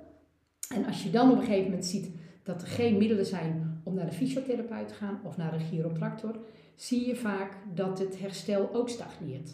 En 0.69 0.85
als 0.85 1.03
je 1.03 1.09
dan 1.09 1.31
op 1.31 1.37
een 1.37 1.43
gegeven 1.43 1.63
moment 1.63 1.85
ziet 1.85 2.09
dat 2.43 2.61
er 2.61 2.67
geen 2.67 2.97
middelen 2.97 3.25
zijn 3.25 3.81
om 3.83 3.93
naar 3.93 4.05
de 4.05 4.11
fysiotherapeut 4.11 4.87
te 4.87 4.93
gaan 4.93 5.19
of 5.23 5.37
naar 5.37 5.53
een 5.53 5.59
chiropractor, 5.59 6.39
zie 6.75 7.07
je 7.07 7.15
vaak 7.15 7.57
dat 7.73 7.99
het 7.99 8.19
herstel 8.19 8.73
ook 8.73 8.89
stagneert. 8.89 9.51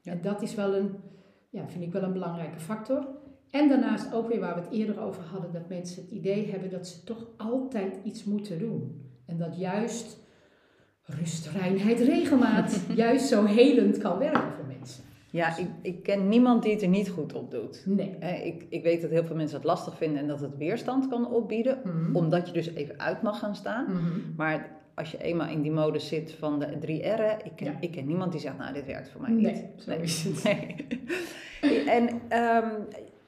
Ja. 0.00 0.12
En 0.12 0.20
dat 0.22 0.42
is 0.42 0.54
wel 0.54 0.74
een, 0.74 0.96
ja, 1.50 1.68
vind 1.68 1.84
ik 1.84 1.92
wel 1.92 2.02
een 2.02 2.12
belangrijke 2.12 2.60
factor. 2.60 3.08
En 3.52 3.68
daarnaast 3.68 4.14
ook 4.14 4.28
weer 4.28 4.40
waar 4.40 4.54
we 4.54 4.60
het 4.60 4.70
eerder 4.72 5.00
over 5.00 5.22
hadden, 5.22 5.52
dat 5.52 5.68
mensen 5.68 6.02
het 6.02 6.10
idee 6.10 6.50
hebben 6.50 6.70
dat 6.70 6.86
ze 6.86 7.04
toch 7.04 7.26
altijd 7.36 7.98
iets 8.04 8.24
moeten 8.24 8.58
doen. 8.58 9.10
En 9.26 9.36
dat 9.38 9.58
juist 9.58 10.18
rust, 11.04 11.48
reinheid, 11.48 12.00
regelmaat 12.00 12.80
juist 12.94 13.26
zo 13.26 13.44
helend 13.44 13.98
kan 13.98 14.18
werken 14.18 14.52
voor 14.56 14.66
mensen. 14.78 15.04
Ja, 15.30 15.56
ik, 15.56 15.66
ik 15.82 16.02
ken 16.02 16.28
niemand 16.28 16.62
die 16.62 16.72
het 16.72 16.82
er 16.82 16.88
niet 16.88 17.08
goed 17.10 17.32
op 17.34 17.50
doet. 17.50 17.82
Nee. 17.86 18.16
Ik, 18.44 18.66
ik 18.68 18.82
weet 18.82 19.00
dat 19.02 19.10
heel 19.10 19.24
veel 19.24 19.36
mensen 19.36 19.56
het 19.56 19.66
lastig 19.66 19.96
vinden 19.96 20.18
en 20.20 20.26
dat 20.26 20.40
het 20.40 20.56
weerstand 20.56 21.08
kan 21.08 21.30
opbieden, 21.30 21.78
Mhm. 21.84 22.16
omdat 22.16 22.46
je 22.46 22.52
dus 22.52 22.74
even 22.74 23.00
uit 23.00 23.22
mag 23.22 23.38
gaan 23.38 23.54
staan. 23.56 23.84
Mhm. 23.84 24.20
Maar 24.36 24.80
als 24.94 25.10
je 25.10 25.18
eenmaal 25.22 25.48
in 25.48 25.62
die 25.62 25.70
modus 25.70 26.08
zit 26.08 26.32
van 26.32 26.58
de 26.58 26.78
drie 26.80 27.02
R'en, 27.08 27.44
ik 27.44 27.52
ken, 27.56 27.66
Ja. 27.72 27.76
ik 27.80 27.90
ken 27.90 28.06
niemand 28.06 28.32
die 28.32 28.40
zegt, 28.40 28.58
nou, 28.58 28.72
dit 28.74 28.86
werkt 28.86 29.10
voor 29.10 29.20
mij 29.20 29.30
niet. 29.30 29.42
Nee, 29.42 29.66
zo 29.76 29.90
is 29.90 30.24
het. 30.24 30.42
Nee. 30.44 30.76
en 31.98 32.08
ehm, 32.28 32.70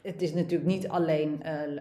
het 0.04 0.22
is 0.22 0.34
natuurlijk 0.34 0.70
niet 0.70 0.88
alleen 0.88 1.42
eh, 1.42 1.62
eh, 1.62 1.80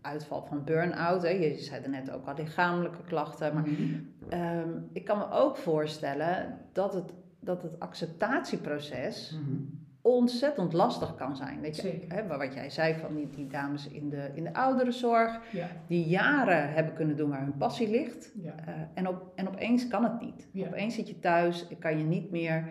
uitval 0.00 0.42
van 0.46 0.64
burn-out. 0.64 1.22
Hè. 1.22 1.28
Je 1.28 1.58
zei 1.58 1.82
er 1.82 1.90
net 1.90 2.10
ook 2.10 2.26
al 2.26 2.34
lichamelijke 2.36 3.02
klachten. 3.06 3.54
Maar 3.54 3.68
Mhm. 3.68 3.82
ehm, 4.28 4.68
ik 4.92 5.04
kan 5.04 5.18
me 5.18 5.30
ook 5.30 5.56
voorstellen 5.56 6.58
dat 6.72 6.94
het, 6.94 7.12
dat 7.40 7.62
het 7.62 7.80
acceptatieproces 7.80 9.30
Mhm. 9.40 9.56
ontzettend 10.00 10.72
lastig 10.72 11.14
kan 11.14 11.36
zijn. 11.36 11.62
Dat 11.62 11.76
je, 11.76 12.04
hè, 12.08 12.26
wat 12.26 12.54
jij 12.54 12.70
zei 12.70 12.94
van 12.94 13.14
die, 13.14 13.30
die 13.30 13.46
dames 13.46 13.88
in 13.88 14.08
de, 14.10 14.30
in 14.34 14.44
de 14.44 14.54
ouderenzorg, 14.54 15.40
Ja, 15.52 15.66
die 15.86 16.04
jaren 16.08 16.72
hebben 16.72 16.94
kunnen 16.94 17.16
doen 17.16 17.30
waar 17.30 17.40
hun 17.42 17.56
passie 17.56 17.90
ligt. 17.90 18.32
ja. 18.42 18.54
Eh, 18.66 18.74
en, 18.94 19.08
op, 19.08 19.32
en 19.34 19.48
opeens 19.48 19.88
kan 19.88 20.04
het 20.04 20.20
niet. 20.20 20.48
Ja. 20.52 20.66
Opeens 20.66 20.94
zit 20.94 21.08
je 21.08 21.18
thuis 21.18 21.68
en 21.68 21.78
kan 21.78 21.98
je 21.98 22.04
niet 22.04 22.30
meer 22.30 22.68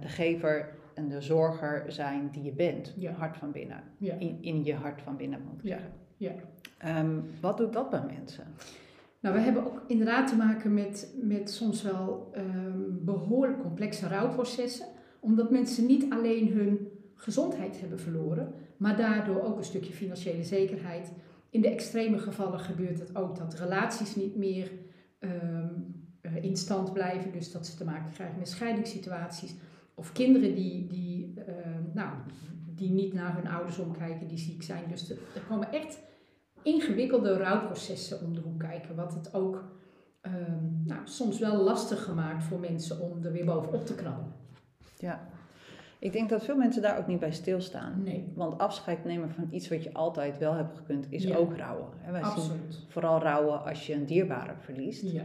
de 0.00 0.08
gever 0.08 0.68
en 1.00 1.08
de 1.08 1.20
zorger 1.20 1.92
zijn 1.92 2.28
die 2.32 2.42
je 2.42 2.52
bent. 2.52 2.94
Ja. 2.96 3.12
Hart 3.12 3.36
van 3.36 3.50
binnen. 3.52 3.82
Ja. 3.98 4.14
In, 4.14 4.38
in 4.40 4.64
je 4.64 4.74
hart 4.74 5.02
van 5.02 5.16
binnen 5.16 5.40
moet 5.42 5.58
ik 5.58 5.64
Ja, 5.64 5.68
zeggen. 5.70 5.92
ja. 6.16 6.32
Ehm, 6.78 7.20
wat 7.40 7.56
doet 7.56 7.72
dat 7.72 7.90
bij 7.90 8.04
mensen? 8.18 8.44
Nou, 9.20 9.34
we 9.34 9.40
hebben 9.40 9.66
ook 9.66 9.82
inderdaad 9.86 10.28
te 10.28 10.36
maken 10.36 10.74
met, 10.74 11.14
met 11.22 11.50
soms 11.50 11.82
wel 11.82 12.30
ehm, 12.32 12.80
behoorlijk 12.88 13.60
complexe 13.60 14.08
rouwprocessen. 14.08 14.86
Omdat 15.20 15.50
mensen 15.50 15.86
niet 15.86 16.12
alleen 16.12 16.48
hun 16.52 16.88
gezondheid 17.14 17.80
hebben 17.80 17.98
verloren, 18.00 18.52
maar 18.76 18.96
daardoor 18.96 19.42
ook 19.42 19.56
een 19.56 19.64
stukje 19.64 19.92
financiële 19.92 20.44
zekerheid. 20.44 21.12
In 21.50 21.60
de 21.60 21.70
extreme 21.70 22.18
gevallen 22.18 22.60
gebeurt 22.60 22.98
het 22.98 23.16
ook 23.16 23.36
dat 23.36 23.54
relaties 23.54 24.16
niet 24.16 24.36
meer 24.36 24.70
eh, 25.18 25.30
in 26.40 26.56
stand 26.56 26.92
blijven. 26.92 27.32
Dus 27.32 27.52
dat 27.52 27.66
ze 27.66 27.76
te 27.76 27.84
maken 27.84 28.12
krijgen 28.12 28.38
met 28.38 28.48
scheidingssituaties. 28.48 29.54
Of 30.00 30.12
kinderen 30.12 30.54
die, 30.54 30.86
die, 30.86 31.32
ehm, 31.46 31.82
nou, 31.94 32.10
die 32.66 32.90
niet 32.90 33.12
naar 33.12 33.34
hun 33.36 33.48
ouders 33.48 33.78
omkijken, 33.78 34.26
die 34.28 34.38
ziek 34.38 34.62
zijn. 34.62 34.84
Dus 34.88 35.10
er, 35.10 35.18
komen 35.48 35.72
echt 35.72 35.98
ingewikkelde 36.62 37.36
rouwprocessen 37.36 38.20
om 38.20 38.34
de 38.34 38.40
hoek 38.40 38.58
kijken. 38.58 38.94
Wat 38.94 39.14
het 39.14 39.34
ook 39.34 39.64
ehm, 40.20 40.84
nou, 40.84 41.00
soms 41.04 41.38
wel 41.38 41.62
lastig 41.62 42.04
gemaakt 42.04 42.44
voor 42.44 42.60
mensen 42.60 43.00
om 43.00 43.24
er 43.24 43.32
weer 43.32 43.44
bovenop 43.44 43.86
te 43.86 43.94
krabben. 43.94 44.32
Ja. 44.98 45.28
Ik 45.98 46.12
denk 46.12 46.28
dat 46.28 46.44
veel 46.44 46.56
mensen 46.56 46.82
daar 46.82 46.98
ook 46.98 47.06
niet 47.06 47.20
bij 47.20 47.32
stilstaan. 47.32 48.02
Nee, 48.02 48.32
Want 48.34 48.58
afscheid 48.58 49.04
nemen 49.04 49.30
van 49.30 49.48
iets 49.50 49.68
wat 49.68 49.82
je 49.82 49.92
altijd 49.92 50.38
wel 50.38 50.54
hebt 50.54 50.76
gekund, 50.76 51.06
is 51.10 51.22
Ja. 51.24 51.36
ook 51.36 51.56
rouwen. 51.56 51.88
Wij 52.10 52.22
zien 52.24 52.32
absoluut. 52.32 52.84
vooral 52.88 53.20
rouwen 53.20 53.64
als 53.64 53.86
je 53.86 53.94
een 53.94 54.06
dierbare 54.06 54.54
verliest. 54.58 55.02
Ja. 55.02 55.22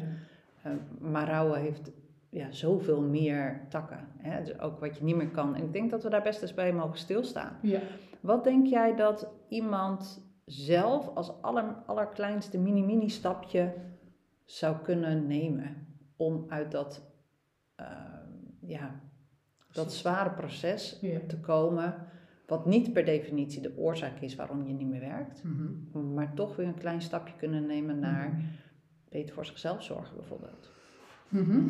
Eh, 0.61 0.71
maar 0.99 1.27
rouwen 1.27 1.59
heeft 1.59 1.91
ja, 2.35 2.51
zoveel 2.51 3.01
meer 3.01 3.61
takken. 3.69 4.07
Hè? 4.17 4.43
Dus 4.43 4.59
ook 4.59 4.79
wat 4.79 4.97
je 4.97 5.03
niet 5.03 5.15
meer 5.15 5.29
kan. 5.29 5.55
En 5.55 5.63
ik 5.63 5.73
denk 5.73 5.91
dat 5.91 6.03
we 6.03 6.09
daar 6.09 6.21
best 6.23 6.41
eens 6.41 6.53
bij 6.53 6.73
mogen 6.73 6.97
stilstaan. 6.97 7.57
Ja. 7.61 7.79
Wat 8.19 8.43
denk 8.43 8.67
jij 8.67 8.95
dat 8.95 9.27
iemand 9.47 10.23
zelf 10.45 11.15
als 11.15 11.41
aller, 11.41 11.75
allerkleinste 11.85 12.57
mini-mini 12.57 13.09
stapje 13.09 13.73
zou 14.45 14.77
kunnen 14.77 15.27
nemen 15.27 15.87
om 16.15 16.45
uit 16.47 16.71
dat, 16.71 17.05
eh, 17.75 17.85
ja, 18.61 18.99
dat 19.71 19.93
zware 19.93 20.29
proces 20.31 20.97
Ja. 21.01 21.19
te 21.27 21.39
komen, 21.39 21.95
wat 22.47 22.65
niet 22.65 22.93
per 22.93 23.05
definitie 23.05 23.61
de 23.61 23.77
oorzaak 23.77 24.19
is 24.19 24.35
waarom 24.35 24.65
je 24.67 24.73
niet 24.73 24.87
meer 24.87 24.99
werkt, 24.99 25.43
Mhm. 25.43 26.13
maar 26.13 26.33
toch 26.33 26.55
weer 26.55 26.67
een 26.67 26.77
klein 26.79 27.01
stapje 27.01 27.33
kunnen 27.37 27.65
nemen 27.65 27.99
naar 27.99 28.41
beter 29.09 29.33
voor 29.35 29.45
zichzelf 29.45 29.83
zorgen 29.83 30.15
bijvoorbeeld. 30.15 30.71
Mhm. 31.29 31.67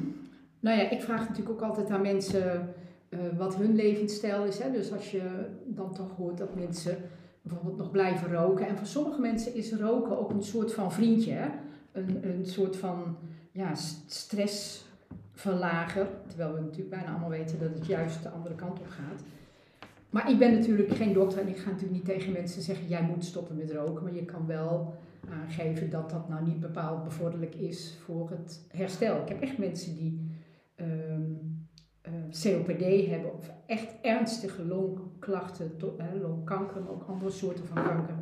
Nou 0.66 0.78
ja, 0.78 0.90
ik 0.90 1.02
vraag 1.02 1.20
natuurlijk 1.20 1.50
ook 1.50 1.62
altijd 1.70 1.90
aan 1.90 2.02
mensen 2.02 2.74
eh, 3.10 3.20
wat 3.38 3.56
hun 3.56 3.76
levensstijl 3.76 4.46
is. 4.46 4.60
Hè? 4.60 4.72
Dus 4.72 4.94
als 4.94 5.12
je 5.12 5.22
dan 5.66 5.94
toch 5.94 6.16
hoort 6.16 6.38
dat 6.38 6.56
mensen 6.56 6.98
bijvoorbeeld 7.42 7.78
nog 7.78 7.92
blijven 7.92 8.32
roken. 8.32 8.68
En 8.68 8.78
voor 8.78 8.88
sommige 8.88 9.22
mensen 9.22 9.56
is 9.56 9.74
roken 9.74 10.20
ook 10.20 10.30
een 10.30 10.44
soort 10.44 10.74
van 10.74 10.92
vriendje. 10.92 11.32
Hè? 11.32 11.48
Een, 11.92 12.30
een 12.30 12.46
soort 12.46 12.78
van 12.78 13.18
ja, 13.52 13.76
stressverlager. 14.06 16.08
Terwijl 16.28 16.54
we 16.54 16.60
natuurlijk 16.60 16.90
bijna 16.90 17.10
allemaal 17.10 17.30
weten 17.30 17.60
dat 17.60 17.74
het 17.74 17.86
juist 17.86 18.24
de 18.24 18.30
andere 18.30 18.56
kant 18.56 18.80
op 18.80 18.90
gaat. 18.90 19.24
Maar 20.10 20.30
ik 20.30 20.40
ben 20.40 20.54
natuurlijk 20.54 20.96
geen 20.96 21.14
dokter 21.14 21.40
en 21.40 21.48
ik 21.48 21.58
ga 21.58 21.70
natuurlijk 21.70 21.94
niet 21.94 22.06
tegen 22.06 22.32
mensen 22.32 22.62
zeggen: 22.62 22.88
jij 22.88 23.04
moet 23.04 23.26
stoppen 23.26 23.56
met 23.56 23.72
roken. 23.72 24.04
Maar 24.04 24.14
je 24.14 24.26
kan 24.26 24.48
wel 24.48 24.94
aangeven 25.30 25.90
dat 25.90 26.10
dat 26.10 26.30
nou 26.30 26.46
niet 26.46 26.60
bepaald 26.60 27.04
bevorderlijk 27.04 27.56
is 27.56 27.98
voor 28.04 28.30
het 28.30 28.62
herstel. 28.72 29.22
Ik 29.22 29.28
heb 29.28 29.42
echt 29.42 29.58
mensen 29.58 29.96
die 29.96 30.25
ehm, 30.76 31.32
eh, 32.02 32.14
COPD 32.42 33.08
hebben 33.10 33.34
of 33.34 33.52
echt 33.66 33.96
ernstige 34.02 34.66
longklachten, 34.66 35.72
longkanker, 36.22 36.82
maar 36.82 36.92
ook 36.92 37.08
andere 37.08 37.32
soorten 37.32 37.66
van 37.66 37.84
kanker, 37.84 38.16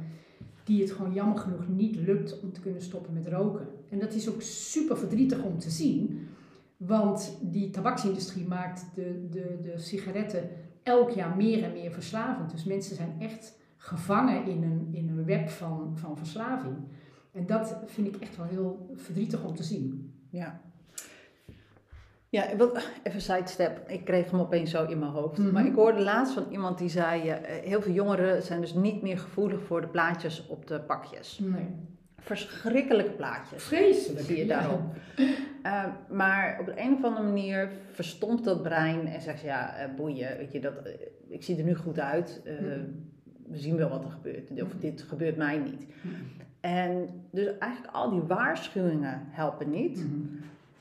die 0.63 0.81
het 0.81 0.91
gewoon 0.91 1.13
jammer 1.13 1.37
genoeg 1.37 1.67
niet 1.67 1.95
lukt 1.95 2.39
om 2.39 2.51
te 2.51 2.61
kunnen 2.61 2.81
stoppen 2.81 3.13
met 3.13 3.27
roken. 3.27 3.67
En 3.89 3.99
dat 3.99 4.13
is 4.13 4.29
ook 4.29 4.41
super 4.41 4.97
verdrietig 4.97 5.43
om 5.43 5.59
te 5.59 5.69
zien, 5.69 6.27
want 6.77 7.37
die 7.41 7.69
tabaksindustrie 7.69 8.47
maakt 8.47 8.85
de, 8.95 9.27
de, 9.29 9.57
de 9.61 9.77
sigaretten 9.77 10.49
elk 10.83 11.09
jaar 11.09 11.35
meer 11.35 11.63
en 11.63 11.71
meer 11.71 11.91
verslavend. 11.91 12.51
Dus 12.51 12.63
mensen 12.63 12.95
zijn 12.95 13.15
echt 13.19 13.57
gevangen 13.77 14.45
in 14.45 14.63
een, 14.63 14.87
in 14.91 15.09
een 15.09 15.25
web 15.25 15.49
van, 15.49 15.97
van 15.97 16.17
verslaving. 16.17 16.75
En 17.31 17.45
dat 17.45 17.77
vind 17.85 18.07
ik 18.07 18.15
echt 18.15 18.37
wel 18.37 18.45
heel 18.45 18.89
verdrietig 18.95 19.43
om 19.43 19.55
te 19.55 19.63
zien. 19.63 20.13
Ja. 20.29 20.61
Ja, 22.33 22.47
ik 22.49 22.57
wil- 22.57 22.77
even 23.03 23.21
sidestep. 23.21 23.89
Ik 23.89 24.05
kreeg 24.05 24.31
hem 24.31 24.39
opeens 24.39 24.71
zo 24.71 24.85
in 24.85 24.99
mijn 24.99 25.11
hoofd. 25.11 25.37
Mhm. 25.37 25.51
Maar 25.51 25.65
ik 25.65 25.75
hoorde 25.75 26.01
laatst 26.01 26.33
van 26.33 26.45
iemand 26.49 26.77
die 26.77 26.89
zei: 26.89 27.29
eh, 27.29 27.53
heel 27.69 27.81
veel 27.81 27.93
jongeren 27.93 28.43
zijn 28.43 28.61
dus 28.61 28.73
niet 28.73 29.01
meer 29.01 29.17
gevoelig 29.17 29.61
voor 29.61 29.81
de 29.81 29.87
plaatjes 29.87 30.47
op 30.47 30.67
de 30.67 30.79
pakjes. 30.79 31.39
Nee. 31.43 31.65
Verschrikkelijke 32.17 33.11
plaatjes. 33.11 33.63
Vreselijk. 33.63 34.25
Zie 34.25 34.37
je 34.37 34.45
daarop. 34.45 34.81
Eh, 35.63 35.85
maar 36.09 36.57
op 36.59 36.65
de 36.65 36.73
een 36.81 36.93
of 36.93 37.03
andere 37.03 37.25
manier 37.27 37.69
verstomt 37.91 38.43
dat 38.43 38.61
brein 38.61 39.07
en 39.07 39.21
zegt: 39.21 39.41
ja, 39.41 39.75
eh, 39.75 39.95
boeien, 39.95 40.37
weet 40.37 40.51
je, 40.51 40.59
dat, 40.59 40.73
ik 41.27 41.43
zie 41.43 41.57
er 41.57 41.63
nu 41.63 41.75
goed 41.75 41.99
uit. 41.99 42.41
Mhm. 42.45 42.79
we 43.47 43.57
zien 43.57 43.75
wel 43.77 43.89
wat 43.89 44.03
er 44.03 44.11
gebeurt. 44.11 44.61
Of 44.63 44.73
dit 44.79 45.01
gebeurt 45.01 45.37
mij 45.37 45.57
niet. 45.57 45.85
En 46.61 47.09
dus 47.31 47.57
eigenlijk 47.57 47.93
al 47.93 48.09
die 48.09 48.21
waarschuwingen 48.21 49.21
helpen 49.29 49.69
niet. 49.69 50.05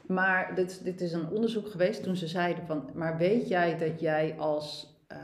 Maar 0.06 0.54
dit, 0.54 0.84
dit 0.84 1.00
is 1.00 1.12
een 1.12 1.28
onderzoek 1.28 1.70
geweest 1.70 2.02
toen 2.02 2.16
ze 2.16 2.26
zeiden 2.26 2.66
van, 2.66 2.90
maar 2.94 3.16
weet 3.16 3.48
jij 3.48 3.78
dat 3.78 4.00
jij 4.00 4.34
als 4.38 4.96
uh, 5.12 5.18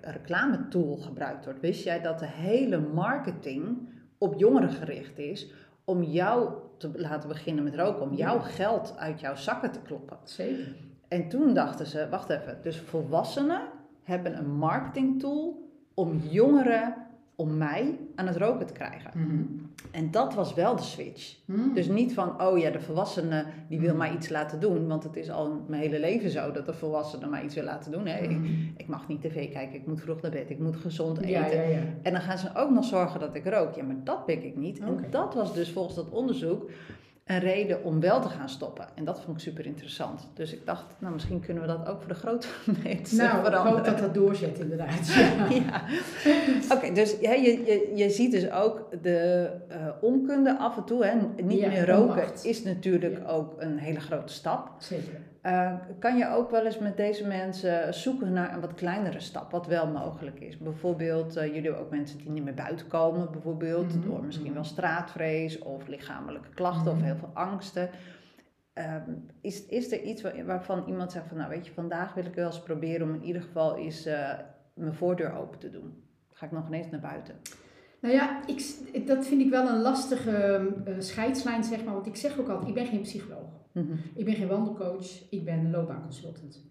reclametool 0.00 0.96
gebruikt 0.96 1.44
wordt? 1.44 1.60
Wist 1.60 1.84
jij 1.84 2.00
dat 2.00 2.18
de 2.18 2.26
hele 2.26 2.78
marketing 2.78 3.88
op 4.18 4.34
jongeren 4.38 4.70
gericht 4.70 5.18
is 5.18 5.52
om 5.84 6.02
jou 6.02 6.52
te 6.78 6.90
laten 6.94 7.28
beginnen 7.28 7.64
met 7.64 7.74
roken, 7.74 8.02
om 8.02 8.14
jouw 8.14 8.38
geld 8.38 8.94
uit 8.98 9.20
jouw 9.20 9.36
zakken 9.36 9.72
te 9.72 9.80
kloppen? 9.80 10.18
Zeker. 10.24 10.74
En 11.08 11.28
toen 11.28 11.54
dachten 11.54 11.86
ze, 11.86 12.08
wacht 12.08 12.28
even, 12.28 12.58
dus 12.62 12.80
volwassenen 12.80 13.62
hebben 14.02 14.38
een 14.38 14.50
marketingtool 14.50 15.70
om 15.94 16.18
jongeren 16.18 17.05
om 17.36 17.56
mij 17.56 17.98
aan 18.14 18.26
het 18.26 18.36
roken 18.36 18.66
te 18.66 18.72
krijgen. 18.72 19.10
Mhm. 19.14 19.42
En 19.90 20.10
dat 20.10 20.34
was 20.34 20.54
wel 20.54 20.76
de 20.76 20.82
switch. 20.82 21.36
Mhm. 21.44 21.72
Dus 21.74 21.88
niet 21.88 22.14
van, 22.14 22.42
oh 22.42 22.58
ja, 22.58 22.70
de 22.70 22.80
volwassene 22.80 23.44
die 23.68 23.78
wil 23.80 23.88
Mhm. 23.88 23.98
mij 23.98 24.12
iets 24.12 24.28
laten 24.28 24.60
doen. 24.60 24.86
Want 24.88 25.02
het 25.04 25.16
is 25.16 25.30
al 25.30 25.64
mijn 25.68 25.82
hele 25.82 26.00
leven 26.00 26.30
zo 26.30 26.50
dat 26.52 26.66
de 26.66 26.72
volwassene 26.74 27.26
mij 27.26 27.44
iets 27.44 27.54
wil 27.54 27.64
laten 27.64 27.92
doen. 27.92 28.06
Hè. 28.06 28.18
Ik, 28.18 28.38
ik 28.76 28.86
mag 28.86 29.08
niet 29.08 29.20
tv 29.20 29.52
kijken, 29.52 29.74
ik 29.74 29.86
moet 29.86 30.00
vroeg 30.00 30.20
naar 30.20 30.30
bed, 30.30 30.50
ik 30.50 30.58
moet 30.58 30.76
gezond 30.76 31.18
eten. 31.18 31.30
Ja, 31.30 31.46
ja, 31.46 31.62
ja. 31.62 31.80
En 32.02 32.12
dan 32.12 32.20
gaan 32.20 32.38
ze 32.38 32.48
ook 32.54 32.70
nog 32.70 32.84
zorgen 32.84 33.20
dat 33.20 33.34
ik 33.34 33.46
rook. 33.46 33.74
Ja, 33.74 33.82
maar 33.84 33.96
dat 34.04 34.24
pik 34.26 34.42
ik 34.42 34.56
niet. 34.56 34.78
En 34.78 35.04
dat 35.10 35.34
was 35.34 35.54
dus 35.54 35.72
volgens 35.72 35.94
dat 35.96 36.10
onderzoek 36.10 36.70
een 37.26 37.38
reden 37.38 37.84
om 37.84 38.00
wel 38.00 38.20
te 38.20 38.28
gaan 38.28 38.48
stoppen. 38.48 38.86
En 38.94 39.04
dat 39.04 39.20
vond 39.20 39.36
ik 39.36 39.42
super 39.42 39.66
interessant. 39.66 40.28
Dus 40.34 40.52
ik 40.52 40.66
dacht, 40.66 40.84
nou 40.98 41.12
misschien 41.12 41.40
kunnen 41.40 41.62
we 41.62 41.68
dat 41.68 41.86
ook 41.88 41.98
voor 42.00 42.08
de 42.08 42.14
grote 42.14 42.46
mensen 42.84 43.16
Nou, 43.16 43.38
ik 43.38 43.44
veranderen. 43.44 43.76
hoop 43.76 43.84
dat 43.84 43.98
dat 43.98 44.14
doorzet 44.14 44.58
inderdaad. 44.58 45.06
Ja. 45.14 45.46
Ja. 45.50 45.82
Oké, 46.74 46.92
dus 46.92 47.16
hè, 47.20 47.32
je, 47.32 47.64
je, 47.64 47.92
je 47.94 48.10
ziet 48.10 48.30
dus 48.30 48.50
ook 48.50 48.88
de 49.02 49.50
eh, 49.68 49.76
onkunde 50.00 50.58
af 50.58 50.76
en 50.76 50.84
toe. 50.84 51.04
Hè. 51.04 51.14
Niet 51.42 51.58
Ja, 51.60 51.68
meer 51.68 51.86
roken 51.90 52.08
onmacht. 52.10 52.44
is 52.44 52.62
natuurlijk 52.62 53.18
Ja. 53.18 53.26
ook 53.28 53.54
een 53.58 53.78
hele 53.78 54.00
grote 54.00 54.32
stap. 54.32 54.70
Zeker. 54.78 55.20
Eh, 55.46 55.72
kan 55.98 56.16
je 56.16 56.28
ook 56.28 56.50
wel 56.50 56.64
eens 56.64 56.78
met 56.78 56.96
deze 56.96 57.26
mensen 57.26 57.94
zoeken 57.94 58.32
naar 58.32 58.54
een 58.54 58.60
wat 58.60 58.74
kleinere 58.74 59.20
stap, 59.20 59.50
wat 59.50 59.66
wel 59.66 59.86
mogelijk 59.86 60.40
is? 60.40 60.58
Bijvoorbeeld, 60.58 61.36
eh, 61.36 61.46
jullie 61.46 61.62
hebben 61.62 61.80
ook 61.80 61.90
mensen 61.90 62.18
die 62.18 62.30
niet 62.30 62.44
meer 62.44 62.54
buiten 62.54 62.86
komen, 62.86 63.30
bijvoorbeeld 63.32 63.94
Mhm, 63.94 64.06
door 64.08 64.24
misschien 64.24 64.44
mhm. 64.46 64.54
wel 64.54 64.64
straatvrees 64.64 65.58
of 65.58 65.86
lichamelijke 65.86 66.48
klachten 66.54 66.90
of 66.92 66.96
Mhm. 66.98 67.06
heel 67.06 67.16
veel 67.16 67.30
angsten. 67.34 67.90
Ehm, 68.72 69.10
is, 69.40 69.66
is 69.66 69.92
er 69.92 70.02
iets 70.02 70.22
wa- 70.22 70.44
waarvan 70.44 70.84
iemand 70.86 71.12
zegt 71.12 71.26
van, 71.28 71.36
nou 71.36 71.50
weet 71.50 71.66
je, 71.66 71.72
vandaag 71.72 72.14
wil 72.14 72.24
ik 72.24 72.34
wel 72.34 72.46
eens 72.46 72.62
proberen 72.62 73.08
om 73.08 73.14
in 73.14 73.24
ieder 73.24 73.42
geval 73.42 73.76
eens 73.76 74.06
eh, 74.06 74.30
mijn 74.74 74.94
voordeur 74.94 75.32
open 75.36 75.58
te 75.58 75.70
doen? 75.70 76.02
Ga 76.32 76.46
ik 76.46 76.52
nog 76.52 76.66
ineens 76.66 76.90
naar 76.90 77.00
buiten? 77.00 77.34
Nou 78.00 78.14
ja, 78.14 78.40
ik, 78.46 79.06
dat 79.06 79.26
vind 79.26 79.40
ik 79.40 79.50
wel 79.50 79.68
een 79.68 79.80
lastige 79.82 80.68
eh, 80.84 80.94
scheidslijn, 80.98 81.64
zeg 81.64 81.84
maar. 81.84 81.94
Want 81.94 82.06
ik 82.06 82.16
zeg 82.16 82.38
ook 82.40 82.48
altijd, 82.48 82.68
ik 82.68 82.74
ben 82.74 82.86
geen 82.86 83.00
psycholoog. 83.00 83.64
Mhm. 83.76 83.92
Ik 84.14 84.24
ben 84.24 84.34
geen 84.34 84.48
wandelcoach, 84.48 85.30
ik 85.30 85.44
ben 85.44 85.70
loopbaanconsultant. 85.70 86.64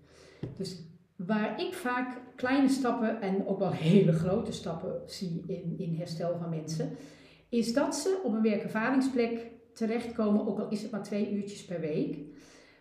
Dus 0.57 0.83
waar 1.15 1.61
ik 1.61 1.73
vaak 1.73 2.21
kleine 2.35 2.69
stappen 2.69 3.21
en 3.21 3.47
ook 3.47 3.59
wel 3.59 3.71
hele 3.71 4.11
grote 4.11 4.51
stappen 4.51 5.01
zie 5.05 5.43
in, 5.47 5.73
in 5.77 5.95
herstel 5.95 6.37
van 6.37 6.49
mensen, 6.49 6.89
is 7.49 7.73
dat 7.73 7.95
ze 7.95 8.21
op 8.23 8.33
een 8.33 8.41
werkervaringsplek 8.41 9.51
terechtkomen, 9.73 10.47
ook 10.47 10.59
al 10.59 10.69
is 10.69 10.81
het 10.81 10.91
maar 10.91 11.03
twee 11.03 11.31
uurtjes 11.31 11.65
per 11.65 11.79
week, 11.79 12.17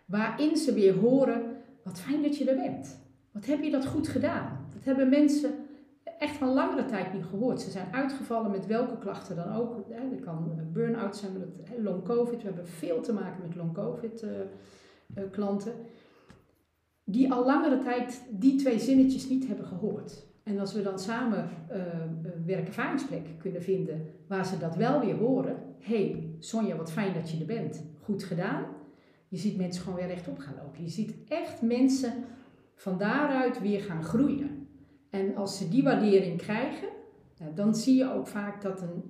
waarin 0.05 0.55
ze 0.57 0.73
weer 0.73 0.93
horen, 0.93 1.57
wat 1.83 1.99
fijn 1.99 2.21
dat 2.21 2.37
je 2.37 2.49
er 2.49 2.55
bent. 2.55 3.03
Wat 3.31 3.45
heb 3.45 3.63
je 3.63 3.71
dat 3.71 3.85
goed 3.85 4.07
gedaan? 4.07 4.67
Dat 4.73 4.83
hebben 4.83 5.09
mensen 5.09 5.53
echt 6.19 6.41
al 6.41 6.53
langere 6.53 6.85
tijd 6.85 7.13
niet 7.13 7.25
gehoord. 7.25 7.61
Ze 7.61 7.71
zijn 7.71 7.87
uitgevallen 7.91 8.51
met 8.51 8.65
welke 8.65 8.97
klachten 8.97 9.35
dan 9.35 9.53
ook. 9.53 9.75
Hè, 9.89 10.15
kan 10.15 10.51
burn-out 10.71 11.15
zijn, 11.17 11.31
met 11.37 11.69
long 11.77 12.03
covid. 12.03 12.41
We 12.41 12.47
hebben 12.47 12.67
veel 12.67 13.01
te 13.01 13.13
maken 13.13 13.41
met 13.41 13.55
long 13.55 13.73
covid 13.73 14.23
eh, 14.23 14.29
eh, 15.13 15.23
klanten. 15.31 15.73
Die 17.03 17.33
al 17.33 17.45
langere 17.45 17.79
tijd 17.83 18.21
die 18.29 18.55
twee 18.55 18.79
zinnetjes 18.79 19.29
niet 19.29 19.47
hebben 19.47 19.65
gehoord. 19.65 20.25
En 20.43 20.59
als 20.59 20.73
we 20.73 20.81
dan 20.81 20.99
samen 20.99 21.49
eh, 21.67 21.79
een 22.23 22.45
werkervaringsplek 22.45 23.27
kunnen 23.37 23.61
vinden 23.61 24.05
waar 24.27 24.45
ze 24.45 24.57
dat 24.57 24.75
wel 24.75 24.99
weer 24.99 25.15
horen. 25.15 25.57
hey, 25.79 26.29
Sonja, 26.39 26.75
wat 26.75 26.91
fijn 26.91 27.13
dat 27.13 27.31
je 27.31 27.39
er 27.39 27.45
bent. 27.45 27.83
Goed 28.01 28.23
gedaan. 28.23 28.65
Je 29.27 29.37
ziet 29.37 29.57
mensen 29.57 29.83
gewoon 29.83 29.97
weer 29.97 30.07
rechtop 30.07 30.39
gaan 30.39 30.55
lopen. 30.63 30.83
Je 30.83 30.89
ziet 30.89 31.15
echt 31.27 31.61
mensen 31.61 32.13
van 32.75 32.97
daaruit 32.97 33.61
weer 33.61 33.81
gaan 33.81 34.03
groeien. 34.03 34.54
En 35.15 35.35
als 35.35 35.57
ze 35.57 35.69
die 35.69 35.83
waardering 35.83 36.37
krijgen, 36.37 36.87
nou, 37.39 37.53
dan 37.53 37.75
zie 37.75 37.95
je 37.97 38.13
ook 38.13 38.27
vaak 38.27 38.61
dat 38.61 38.81
een, 38.81 39.03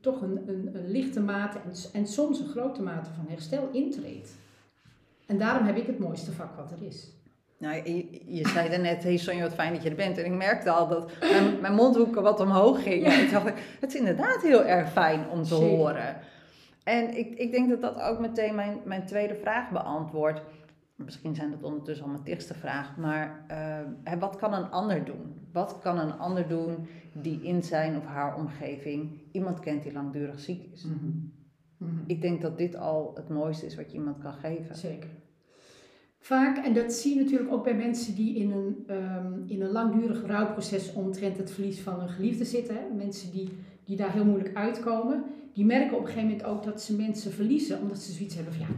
toch 0.00 0.22
een, 0.22 0.48
een, 0.48 0.70
een 0.74 0.90
lichte 0.90 1.20
mate 1.20 1.58
en, 1.58 1.72
en 1.92 2.06
soms 2.06 2.40
een 2.40 2.48
grote 2.48 2.82
mate 2.82 3.10
van 3.10 3.24
herstel 3.28 3.68
intreedt. 3.72 4.30
En 5.26 5.38
daarom 5.38 5.66
heb 5.66 5.76
ik 5.76 5.86
het 5.86 5.98
mooiste 5.98 6.32
vak 6.32 6.56
wat 6.56 6.72
er 6.72 6.86
is. 6.86 7.10
Nou, 7.58 7.74
je, 7.74 8.22
je 8.36 8.48
zei 8.48 8.68
daarnet, 8.68 9.02
hey 9.02 9.16
Sonja, 9.16 9.42
wat 9.42 9.54
fijn 9.54 9.72
dat 9.72 9.82
je 9.82 9.88
er 9.90 9.96
bent. 9.96 10.18
En 10.18 10.24
ik 10.24 10.32
merkte 10.32 10.70
al 10.70 10.88
dat 10.88 11.12
mijn, 11.20 11.60
mijn 11.60 11.74
mondhoeken 11.74 12.22
wat 12.22 12.40
omhoog 12.40 12.82
gingen. 12.82 13.10
Ja. 13.10 13.18
En 13.18 13.20
toen 13.20 13.32
dacht 13.32 13.46
ik, 13.46 13.76
het 13.80 13.92
is 13.92 13.98
inderdaad 13.98 14.42
heel 14.42 14.64
erg 14.64 14.92
fijn 14.92 15.28
om 15.30 15.42
te 15.42 15.54
Zeker. 15.54 15.68
horen. 15.68 16.16
En 16.84 17.16
ik, 17.16 17.38
ik 17.38 17.52
denk 17.52 17.68
dat 17.68 17.80
dat 17.80 18.00
ook 18.00 18.18
meteen 18.18 18.54
mijn, 18.54 18.80
mijn 18.84 19.06
tweede 19.06 19.34
vraag 19.34 19.70
beantwoordt. 19.70 20.42
Misschien 20.96 21.34
zijn 21.34 21.50
dat 21.50 21.62
ondertussen 21.62 22.04
al 22.04 22.10
mijn 22.10 22.24
dichtste 22.24 22.54
vraag. 22.54 22.96
Maar 22.96 23.44
eh, 24.04 24.18
wat 24.18 24.36
kan 24.36 24.54
een 24.54 24.70
ander 24.70 25.04
doen? 25.04 25.41
Wat 25.52 25.78
kan 25.78 25.98
een 25.98 26.18
ander 26.18 26.48
doen 26.48 26.76
die 27.12 27.42
in 27.42 27.62
zijn 27.62 27.96
of 27.96 28.04
haar 28.04 28.36
omgeving 28.36 29.10
iemand 29.32 29.60
kent 29.60 29.82
die 29.82 29.92
langdurig 29.92 30.40
ziek 30.40 30.72
is? 30.72 30.84
Mhm. 30.84 31.92
Ik 32.06 32.20
denk 32.20 32.40
dat 32.40 32.58
dit 32.58 32.76
al 32.76 33.12
het 33.14 33.28
mooiste 33.28 33.66
is 33.66 33.76
wat 33.76 33.92
je 33.92 33.98
iemand 33.98 34.18
kan 34.18 34.32
geven. 34.32 34.76
Zeker. 34.76 35.08
Vaak, 36.18 36.64
en 36.64 36.74
dat 36.74 36.92
zie 36.92 37.14
je 37.14 37.22
natuurlijk 37.22 37.52
ook 37.52 37.64
bij 37.64 37.74
mensen 37.74 38.14
die 38.14 38.34
in 38.36 38.50
een, 38.50 38.84
ehm, 38.86 39.32
in 39.46 39.62
een 39.62 39.70
langdurig 39.70 40.26
rouwproces 40.26 40.92
omtrent 40.92 41.36
het 41.36 41.50
verlies 41.50 41.80
van 41.80 42.00
een 42.00 42.08
geliefde 42.08 42.44
zitten. 42.44 42.74
Hè. 42.74 42.94
Mensen 42.96 43.32
die, 43.32 43.48
die 43.84 43.96
daar 43.96 44.12
heel 44.12 44.24
moeilijk 44.24 44.56
uitkomen, 44.56 45.24
die 45.54 45.64
merken 45.64 45.96
op 45.96 46.00
een 46.00 46.06
gegeven 46.06 46.28
moment 46.28 46.46
ook 46.46 46.64
dat 46.64 46.82
ze 46.82 46.96
mensen 46.96 47.32
verliezen, 47.32 47.80
omdat 47.80 47.98
ze 47.98 48.12
zoiets 48.12 48.34
hebben 48.34 48.52
van 48.52 48.62
ja, 48.62 48.74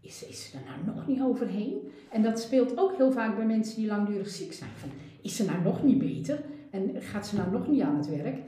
is, 0.00 0.26
is 0.26 0.50
ze 0.50 0.56
er 0.56 0.64
nou 0.64 0.96
nog 0.96 1.06
niet 1.06 1.20
overheen? 1.20 1.88
En 2.10 2.22
dat 2.22 2.40
speelt 2.40 2.78
ook 2.78 2.96
heel 2.96 3.12
vaak 3.12 3.36
bij 3.36 3.46
mensen 3.46 3.76
die 3.76 3.86
langdurig 3.86 4.28
ziek 4.28 4.52
zijn. 4.52 4.70
Van, 4.76 4.90
is 5.22 5.36
ze 5.36 5.44
nou 5.44 5.62
nog 5.62 5.82
niet 5.82 5.98
beter? 5.98 6.40
En 6.70 7.02
gaat 7.02 7.26
ze 7.26 7.36
nou 7.36 7.50
nog 7.50 7.68
niet 7.68 7.82
aan 7.82 7.96
het 7.96 8.08
werk? 8.08 8.38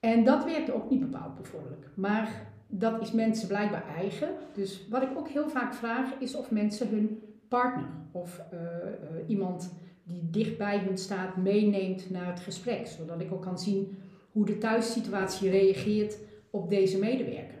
En 0.00 0.24
dat 0.24 0.44
werkt 0.44 0.72
ook 0.72 0.90
niet 0.90 1.00
bepaald 1.00 1.36
bevorderlijk. 1.36 1.90
Maar 1.94 2.46
dat 2.66 3.00
is 3.00 3.12
mensen 3.12 3.48
blijkbaar 3.48 3.84
eigen. 3.96 4.28
Dus 4.52 4.88
wat 4.88 5.02
ik 5.02 5.16
ook 5.16 5.28
heel 5.28 5.48
vaak 5.48 5.74
vraag 5.74 6.14
is 6.18 6.36
of 6.36 6.50
mensen 6.50 6.88
hun 6.88 7.22
partner 7.48 7.88
of 8.12 8.40
eh, 8.50 8.58
eh, 8.58 9.28
iemand 9.28 9.74
die 10.02 10.30
dicht 10.30 10.58
bij 10.58 10.78
hun 10.78 10.98
staat 10.98 11.36
meeneemt 11.36 12.10
naar 12.10 12.26
het 12.26 12.40
gesprek. 12.40 12.86
Zodat 12.86 13.20
ik 13.20 13.32
ook 13.32 13.42
kan 13.42 13.58
zien 13.58 13.96
hoe 14.32 14.46
de 14.46 14.58
thuissituatie 14.58 15.50
reageert 15.50 16.18
op 16.50 16.70
deze 16.70 16.98
medewerker. 16.98 17.58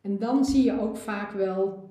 En 0.00 0.18
dan 0.18 0.44
zie 0.44 0.64
je 0.64 0.80
ook 0.80 0.96
vaak 0.96 1.32
wel 1.32 1.90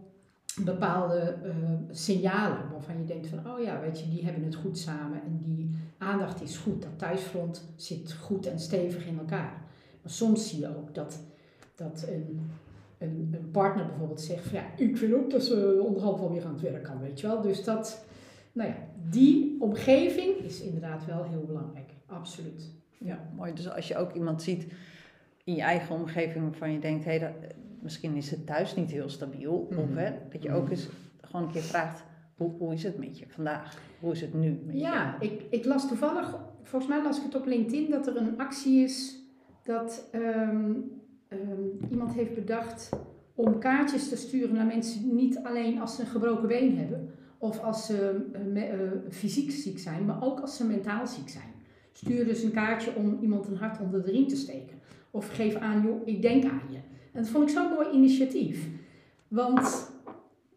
bepaalde 0.61 1.17
eh, 1.43 1.55
signalen 1.91 2.71
waarvan 2.71 2.97
je 2.97 3.05
denkt 3.05 3.27
van, 3.27 3.51
oh 3.51 3.63
ja, 3.63 3.79
weet 3.79 3.99
je, 3.99 4.09
die 4.09 4.23
hebben 4.23 4.43
het 4.43 4.55
goed 4.55 4.77
samen 4.77 5.21
en 5.23 5.39
die 5.41 5.71
aandacht 5.97 6.41
is 6.41 6.57
goed. 6.57 6.81
Dat 6.81 6.97
thuisfront 6.99 7.73
zit 7.75 8.13
goed 8.13 8.45
en 8.45 8.59
stevig 8.59 9.05
in 9.05 9.17
elkaar. 9.17 9.61
Maar 10.01 10.11
soms 10.11 10.49
zie 10.49 10.59
je 10.59 10.77
ook 10.77 10.95
dat, 10.95 11.19
dat 11.75 12.05
een, 12.09 12.49
een, 12.97 13.35
een 13.39 13.51
partner 13.51 13.85
bijvoorbeeld 13.85 14.21
zegt 14.21 14.43
van, 14.43 14.59
ja, 14.59 14.65
ik 14.75 14.97
vind 14.97 15.13
ook 15.13 15.29
dat 15.29 15.43
ze 15.43 15.81
onderhand 15.83 16.19
wel 16.19 16.31
weer 16.31 16.45
aan 16.45 16.53
het 16.53 16.61
werk 16.61 16.83
kan, 16.83 16.99
weet 16.99 17.19
je 17.19 17.27
wel. 17.27 17.41
Dus 17.41 17.63
dat, 17.63 18.05
nou 18.51 18.69
ja, 18.69 18.75
die 19.09 19.57
omgeving 19.59 20.35
is 20.35 20.61
inderdaad 20.61 21.05
wel 21.05 21.23
heel 21.23 21.43
belangrijk, 21.45 21.89
absoluut. 22.05 22.71
Ja, 22.97 23.29
mooi. 23.35 23.53
Dus 23.53 23.69
als 23.69 23.87
je 23.87 23.97
ook 23.97 24.13
iemand 24.13 24.41
ziet 24.41 24.65
in 25.43 25.55
je 25.55 25.61
eigen 25.61 25.95
omgeving 25.95 26.43
waarvan 26.43 26.71
je 26.71 26.79
denkt, 26.79 27.05
hé, 27.05 27.19
dat- 27.19 27.53
misschien 27.81 28.15
is 28.15 28.31
het 28.31 28.45
thuis 28.45 28.75
niet 28.75 28.91
heel 28.91 29.09
stabiel. 29.09 29.67
Of 29.69 29.75
Mhm. 29.89 29.97
hè, 29.97 30.11
dat 30.31 30.43
je 30.43 30.51
ook 30.53 30.69
eens 30.69 30.87
gewoon 31.21 31.45
een 31.45 31.51
keer 31.51 31.61
vraagt, 31.61 32.03
hoe, 32.35 32.51
hoe 32.57 32.73
is 32.73 32.83
het 32.83 32.97
met 32.97 33.19
je 33.19 33.25
vandaag? 33.27 33.77
Hoe 33.99 34.11
is 34.11 34.21
het 34.21 34.33
nu 34.33 34.59
met 34.65 34.79
Ja, 34.79 35.19
ik, 35.19 35.41
ik 35.49 35.65
las 35.65 35.87
toevallig, 35.87 36.37
volgens 36.61 36.91
mij 36.91 37.03
las 37.03 37.17
ik 37.17 37.23
het 37.23 37.35
op 37.35 37.45
LinkedIn, 37.45 37.89
dat 37.91 38.07
er 38.07 38.17
een 38.17 38.37
actie 38.39 38.83
is 38.83 39.17
dat 39.63 40.07
ehm, 40.11 40.71
ehm, 41.27 41.61
iemand 41.91 42.13
heeft 42.13 42.33
bedacht 42.35 42.89
om 43.35 43.59
kaartjes 43.59 44.09
te 44.09 44.15
sturen 44.15 44.55
naar 44.55 44.65
mensen, 44.65 45.15
niet 45.15 45.39
alleen 45.43 45.81
als 45.81 45.95
ze 45.95 46.01
een 46.01 46.07
gebroken 46.07 46.47
been 46.47 46.77
hebben 46.77 47.09
of 47.37 47.59
als 47.63 47.85
ze 47.85 48.25
eh, 48.33 48.41
me- 48.41 48.65
eh, 48.65 48.91
fysiek 49.09 49.51
ziek 49.51 49.79
zijn, 49.79 50.05
maar 50.05 50.23
ook 50.23 50.39
als 50.39 50.57
ze 50.57 50.65
mentaal 50.65 51.07
ziek 51.07 51.29
zijn. 51.29 51.51
Stuur 51.93 52.25
dus 52.25 52.43
een 52.43 52.51
kaartje 52.51 52.95
om 52.95 53.17
iemand 53.21 53.47
een 53.47 53.55
hart 53.57 53.79
onder 53.79 54.03
de 54.03 54.11
riem 54.11 54.27
te 54.27 54.35
steken. 54.35 54.77
Of 55.13 55.27
geef 55.27 55.55
aan, 55.55 55.81
joh, 55.81 56.07
ik 56.07 56.21
denk 56.21 56.43
aan 56.43 56.61
je. 56.69 56.77
En 57.11 57.21
dat 57.21 57.27
vond 57.27 57.49
ik 57.49 57.55
zo'n 57.55 57.69
mooi 57.69 57.89
initiatief. 57.89 58.67
Want 59.27 59.91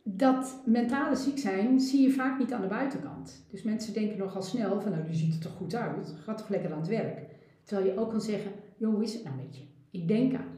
dat 0.02 0.62
mentale 0.64 1.16
ziek 1.16 1.38
zijn 1.38 1.80
zie 1.80 2.02
je 2.02 2.10
vaak 2.10 2.38
niet 2.38 2.52
aan 2.52 2.60
de 2.60 2.66
buitenkant. 2.66 3.46
Dus 3.50 3.62
mensen 3.62 3.92
denken 3.92 4.18
nogal 4.18 4.42
snel 4.42 4.80
van, 4.80 4.90
nou 4.90 5.04
die 5.04 5.14
ziet 5.14 5.34
er 5.34 5.40
toch 5.40 5.52
goed 5.52 5.74
uit, 5.74 6.14
gaat 6.24 6.38
toch 6.38 6.48
lekker 6.48 6.72
aan 6.72 6.78
het 6.78 6.88
werk. 6.88 7.20
Terwijl 7.62 7.86
je 7.88 7.98
ook 7.98 8.10
kan 8.10 8.20
zeggen, 8.20 8.52
joh, 8.76 8.94
hoe 8.94 9.02
is 9.02 9.14
het 9.14 9.24
nou 9.24 9.36
met 9.36 9.56
je? 9.56 9.62
Ik 9.90 10.08
denk 10.08 10.34
aan 10.34 10.48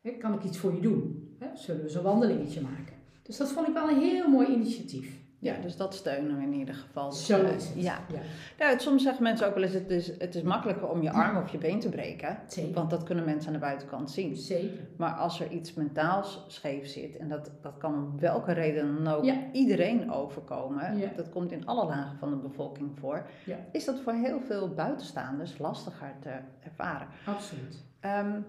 je. 0.00 0.16
Kan 0.16 0.34
ik 0.34 0.44
iets 0.44 0.58
voor 0.58 0.74
je 0.74 0.80
doen? 0.80 1.28
Zullen 1.54 1.82
we 1.82 1.88
zo'n 1.88 2.02
wandelingetje 2.02 2.60
maken? 2.60 2.94
Dus 3.22 3.36
dat 3.36 3.52
vond 3.52 3.68
ik 3.68 3.74
wel 3.74 3.88
een 3.88 4.00
heel 4.00 4.28
mooi 4.28 4.46
initiatief. 4.46 5.23
Ja, 5.44 5.54
dus 5.62 5.76
dat 5.76 5.94
steunen 5.94 6.36
we 6.36 6.42
in 6.42 6.52
ieder 6.52 6.74
geval. 6.74 7.12
Zo 7.12 7.38
Eh, 7.44 7.54
is 7.54 7.68
het. 7.68 7.82
Ja. 7.82 7.98
ja. 8.12 8.18
Nou, 8.58 8.78
soms 8.80 9.02
zeggen 9.02 9.22
mensen 9.22 9.46
ook 9.46 9.54
wel 9.54 9.62
eens, 9.62 9.72
het 9.72 9.90
is, 9.90 10.18
het 10.18 10.34
is 10.34 10.42
makkelijker 10.42 10.88
om 10.88 11.02
je 11.02 11.10
arm 11.10 11.36
of 11.36 11.48
je 11.52 11.58
been 11.58 11.80
te 11.80 11.88
breken. 11.88 12.38
Zeker. 12.46 12.74
Want 12.74 12.90
dat 12.90 13.02
kunnen 13.02 13.24
mensen 13.24 13.46
aan 13.46 13.52
de 13.54 13.60
buitenkant 13.60 14.10
zien. 14.10 14.36
Zeker. 14.36 14.86
Maar 14.96 15.12
als 15.12 15.40
er 15.40 15.50
iets 15.50 15.74
mentaals 15.74 16.44
scheef 16.48 16.86
zit, 16.86 17.16
en 17.16 17.28
dat, 17.28 17.50
dat 17.62 17.76
kan 17.78 17.94
om 17.94 18.18
welke 18.20 18.52
reden 18.52 19.04
dan 19.04 19.14
ook 19.14 19.24
Ja. 19.24 19.34
iedereen 19.52 20.12
overkomen, 20.12 20.98
Ja. 20.98 21.08
dat 21.16 21.30
komt 21.30 21.52
in 21.52 21.66
alle 21.66 21.86
lagen 21.86 22.18
van 22.18 22.30
de 22.30 22.36
bevolking 22.36 22.98
voor, 22.98 23.26
is 23.72 23.84
dat 23.84 24.00
voor 24.00 24.12
heel 24.12 24.40
veel 24.40 24.68
buitenstaanders 24.68 25.58
lastiger 25.58 26.12
te 26.20 26.30
ervaren. 26.64 27.06
Absoluut. 27.26 27.84
Ehm, 28.00 28.40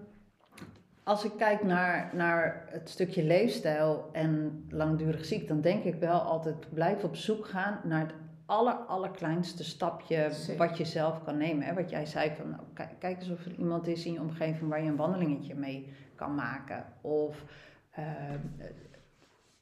als 1.06 1.24
ik 1.24 1.32
kijk 1.36 1.64
naar, 1.64 2.10
naar 2.14 2.66
het 2.70 2.90
stukje 2.90 3.24
leefstijl 3.24 4.08
en 4.12 4.64
langdurig 4.68 5.24
ziek, 5.24 5.48
dan 5.48 5.60
denk 5.60 5.84
ik 5.84 5.94
wel 5.94 6.20
altijd 6.20 6.74
blijf 6.74 7.04
op 7.04 7.16
zoek 7.16 7.46
gaan 7.46 7.80
naar 7.84 8.00
het 8.00 8.14
aller, 8.46 8.74
allerkleinste 8.74 9.64
stapje 9.64 10.28
Zeker. 10.30 10.66
wat 10.66 10.78
je 10.78 10.84
zelf 10.84 11.24
kan 11.24 11.36
nemen. 11.36 11.66
Hè? 11.66 11.74
Wat 11.74 11.90
jij 11.90 12.06
zei 12.06 12.30
van, 12.36 12.50
nou, 12.50 12.62
kijk, 12.74 12.90
kijk 12.98 13.18
eens 13.18 13.30
of 13.30 13.44
er 13.44 13.54
iemand 13.54 13.86
is 13.86 14.06
in 14.06 14.12
je 14.12 14.20
omgeving 14.20 14.70
waar 14.70 14.82
je 14.82 14.88
een 14.88 14.96
wandelingetje 14.96 15.54
mee 15.54 15.92
kan 16.14 16.34
maken. 16.34 16.84
Of 17.00 17.44
ehm, 17.90 18.40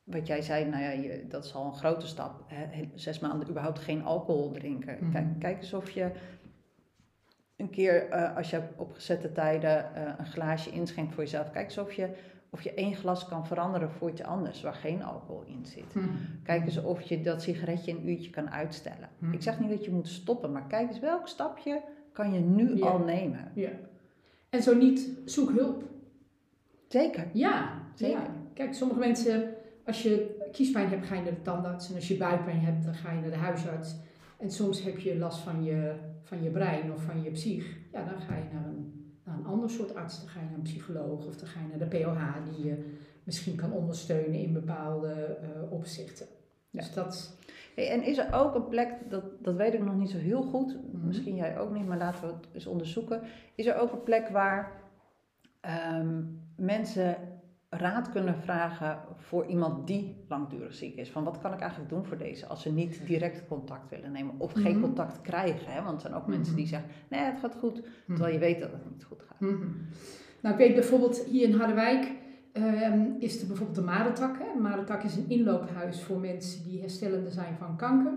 wat 0.05 0.27
jij 0.27 0.43
zei, 0.43 0.65
nou 0.65 0.83
ja, 0.83 0.91
je, 0.91 1.27
dat 1.29 1.45
is 1.45 1.55
al 1.55 1.67
een 1.67 1.75
grote 1.75 2.07
stap. 2.07 2.45
Hè? 2.47 2.91
Zes 2.95 3.19
maanden 3.19 3.49
überhaupt 3.49 3.79
geen 3.79 4.05
alcohol 4.05 4.51
drinken. 4.51 4.97
Mhm. 5.01 5.13
Kijk, 5.13 5.27
kijk 5.39 5.57
eens 5.57 5.75
of 5.75 5.91
je 5.91 6.11
een 7.57 7.71
keer, 7.71 8.09
eh, 8.09 8.37
als 8.37 8.51
je 8.51 8.63
op 8.77 8.93
gezette 8.93 9.33
tijden 9.33 9.95
eh, 9.95 10.13
een 10.19 10.27
glaasje 10.27 10.71
inschenkt 10.71 11.15
voor 11.15 11.23
jezelf, 11.23 11.51
kijk 11.51 11.65
eens 11.65 11.79
of 11.79 11.93
je, 11.93 12.09
of 12.51 12.63
je 12.63 12.75
één 12.75 12.95
glas 12.95 13.29
kan 13.29 13.47
veranderen 13.47 13.91
voor 13.91 14.11
iets 14.11 14.23
anders 14.23 14.63
waar 14.63 14.75
geen 14.75 15.03
alcohol 15.03 15.43
in 15.47 15.67
zit. 15.67 15.95
Mhm. 15.95 16.09
Kijk 16.43 16.65
eens 16.65 16.83
of 16.83 17.03
je 17.03 17.21
dat 17.21 17.43
sigaretje 17.43 17.93
een 17.93 18.09
uurtje 18.09 18.31
kan 18.31 18.51
uitstellen. 18.51 19.09
Mhm. 19.19 19.33
Ik 19.33 19.43
zeg 19.43 19.61
niet 19.61 19.71
dat 19.71 19.85
je 19.85 19.91
moet 19.91 20.09
stoppen, 20.09 20.53
maar 20.53 20.67
kijk 20.67 20.89
eens 20.89 21.01
welk 21.01 21.29
stapje 21.29 21.83
kan 22.13 22.33
je 22.33 22.41
nu 22.41 22.81
al 22.81 22.99
nemen. 22.99 23.51
Ja. 23.55 23.71
En 24.51 24.63
zo 24.63 24.75
niet, 24.75 25.09
zoek 25.25 25.51
hulp. 25.51 25.83
Zeker. 26.89 27.27
Ja, 27.33 27.83
Zeker. 27.95 28.17
ja. 28.17 28.27
Kijk, 28.55 28.75
sommige 28.75 29.01
mensen, 29.01 29.55
als 29.85 30.03
je 30.03 30.37
kiespijn 30.53 30.89
hebt, 30.89 31.07
ga 31.07 31.15
je 31.15 31.23
naar 31.23 31.35
de 31.35 31.43
tandarts. 31.43 31.89
En 31.89 31.95
als 31.95 32.09
je 32.09 32.17
buikpijn 32.17 32.61
hebt, 32.61 32.85
dan 32.85 32.95
ga 32.95 33.13
je 33.13 33.21
naar 33.21 33.31
de 33.31 33.37
huisarts. 33.37 33.97
En 34.45 34.51
soms 34.51 34.83
heb 34.83 34.99
je 34.99 35.19
last 35.19 35.39
van 35.39 35.65
je, 35.65 35.95
van 36.23 36.43
je 36.43 36.51
brein 36.51 36.93
of 36.93 37.03
van 37.03 37.23
je 37.23 37.31
psych. 37.31 37.77
Ja, 37.93 38.05
dan 38.05 38.21
ga 38.21 38.37
je 38.37 38.45
naar 38.53 38.65
een, 38.65 39.15
naar 39.25 39.39
een 39.39 39.47
ander 39.47 39.71
soort 39.71 39.95
arts. 39.95 40.19
Dan 40.19 40.29
ga 40.29 40.41
je 40.41 40.47
naar 40.47 40.55
een 40.55 40.63
psycholoog 40.63 41.27
of 41.27 41.37
dan 41.37 41.49
ga 41.49 41.61
je 41.61 41.67
naar 41.77 41.89
de 41.89 41.99
POH 41.99 42.35
die 42.45 42.65
je 42.65 42.95
misschien 43.23 43.57
kan 43.57 43.73
ondersteunen 43.73 44.41
in 44.41 44.53
bepaalde 44.53 45.13
eh, 45.13 45.73
opzichten. 45.73 46.27
Dus 46.71 46.93
dat, 46.93 47.37
Hey, 47.75 47.91
en 47.91 48.03
is 48.03 48.19
er 48.19 48.33
ook 48.33 48.55
een 48.55 48.69
plek, 48.69 48.91
dat, 49.09 49.25
dat 49.43 49.55
weet 49.55 49.75
ik 49.75 49.85
nog 49.85 49.97
niet 49.97 50.11
zo 50.11 50.19
heel 50.19 50.43
goed, 50.43 50.77
Mhm. 50.93 51.07
misschien 51.07 51.37
jij 51.37 51.59
ook 51.59 51.73
niet, 51.73 51.87
maar 51.87 51.99
laten 51.99 52.21
we 52.29 52.35
het 52.35 52.49
eens 52.53 52.67
onderzoeken. 52.67 53.21
Is 53.55 53.67
er 53.67 53.77
ook 53.77 53.93
een 53.93 54.03
plek 54.03 54.29
waar 54.29 54.73
ehm, 55.61 56.23
mensen 56.57 57.17
raad 57.79 58.11
kunnen 58.11 58.37
vragen 58.37 58.99
voor 59.17 59.47
iemand 59.47 59.87
die 59.87 60.15
langdurig 60.29 60.75
ziek 60.75 60.97
is? 60.97 61.11
Van 61.11 61.25
wat 61.25 61.39
kan 61.39 61.53
ik 61.53 61.61
eigenlijk 61.61 61.91
doen 61.91 62.05
voor 62.05 62.17
deze 62.19 62.47
als 62.47 62.63
ze 62.63 62.73
niet 62.73 63.01
direct 63.07 63.47
contact 63.49 63.91
willen 63.91 64.13
nemen 64.13 64.35
of 64.39 64.53
geen 64.53 64.73
Mhm. 64.73 64.81
contact 64.81 65.21
krijgen? 65.21 65.73
Hè? 65.73 65.83
Want 65.83 65.95
er 65.95 66.01
zijn 66.01 66.15
ook 66.15 66.27
mensen 66.27 66.53
Mhm. 66.53 66.57
die 66.57 66.67
zeggen, 66.67 66.89
nee 67.11 67.21
het 67.21 67.39
gaat 67.39 67.55
goed, 67.55 67.83
terwijl 68.07 68.33
je 68.33 68.39
weet 68.39 68.61
dat 68.61 68.71
het 68.73 68.91
niet 68.91 69.05
goed 69.05 69.23
gaat. 69.23 69.41
Mhm. 69.41 69.67
Nou, 70.41 70.55
ik 70.55 70.67
weet 70.67 70.75
bijvoorbeeld 70.75 71.25
hier 71.25 71.49
in 71.49 71.55
Harderwijk 71.55 72.13
ehm, 72.53 73.01
is 73.19 73.41
er 73.41 73.47
bijvoorbeeld 73.47 73.77
de 73.79 73.83
Madentak. 73.85 74.37
Hè. 74.39 75.05
Is 75.05 75.17
een 75.17 75.29
inloophuis 75.29 76.03
voor 76.03 76.19
mensen 76.21 76.65
die 76.65 76.81
herstellende 76.81 77.31
zijn 77.31 77.57
van 77.59 77.77
kanker. 77.77 78.13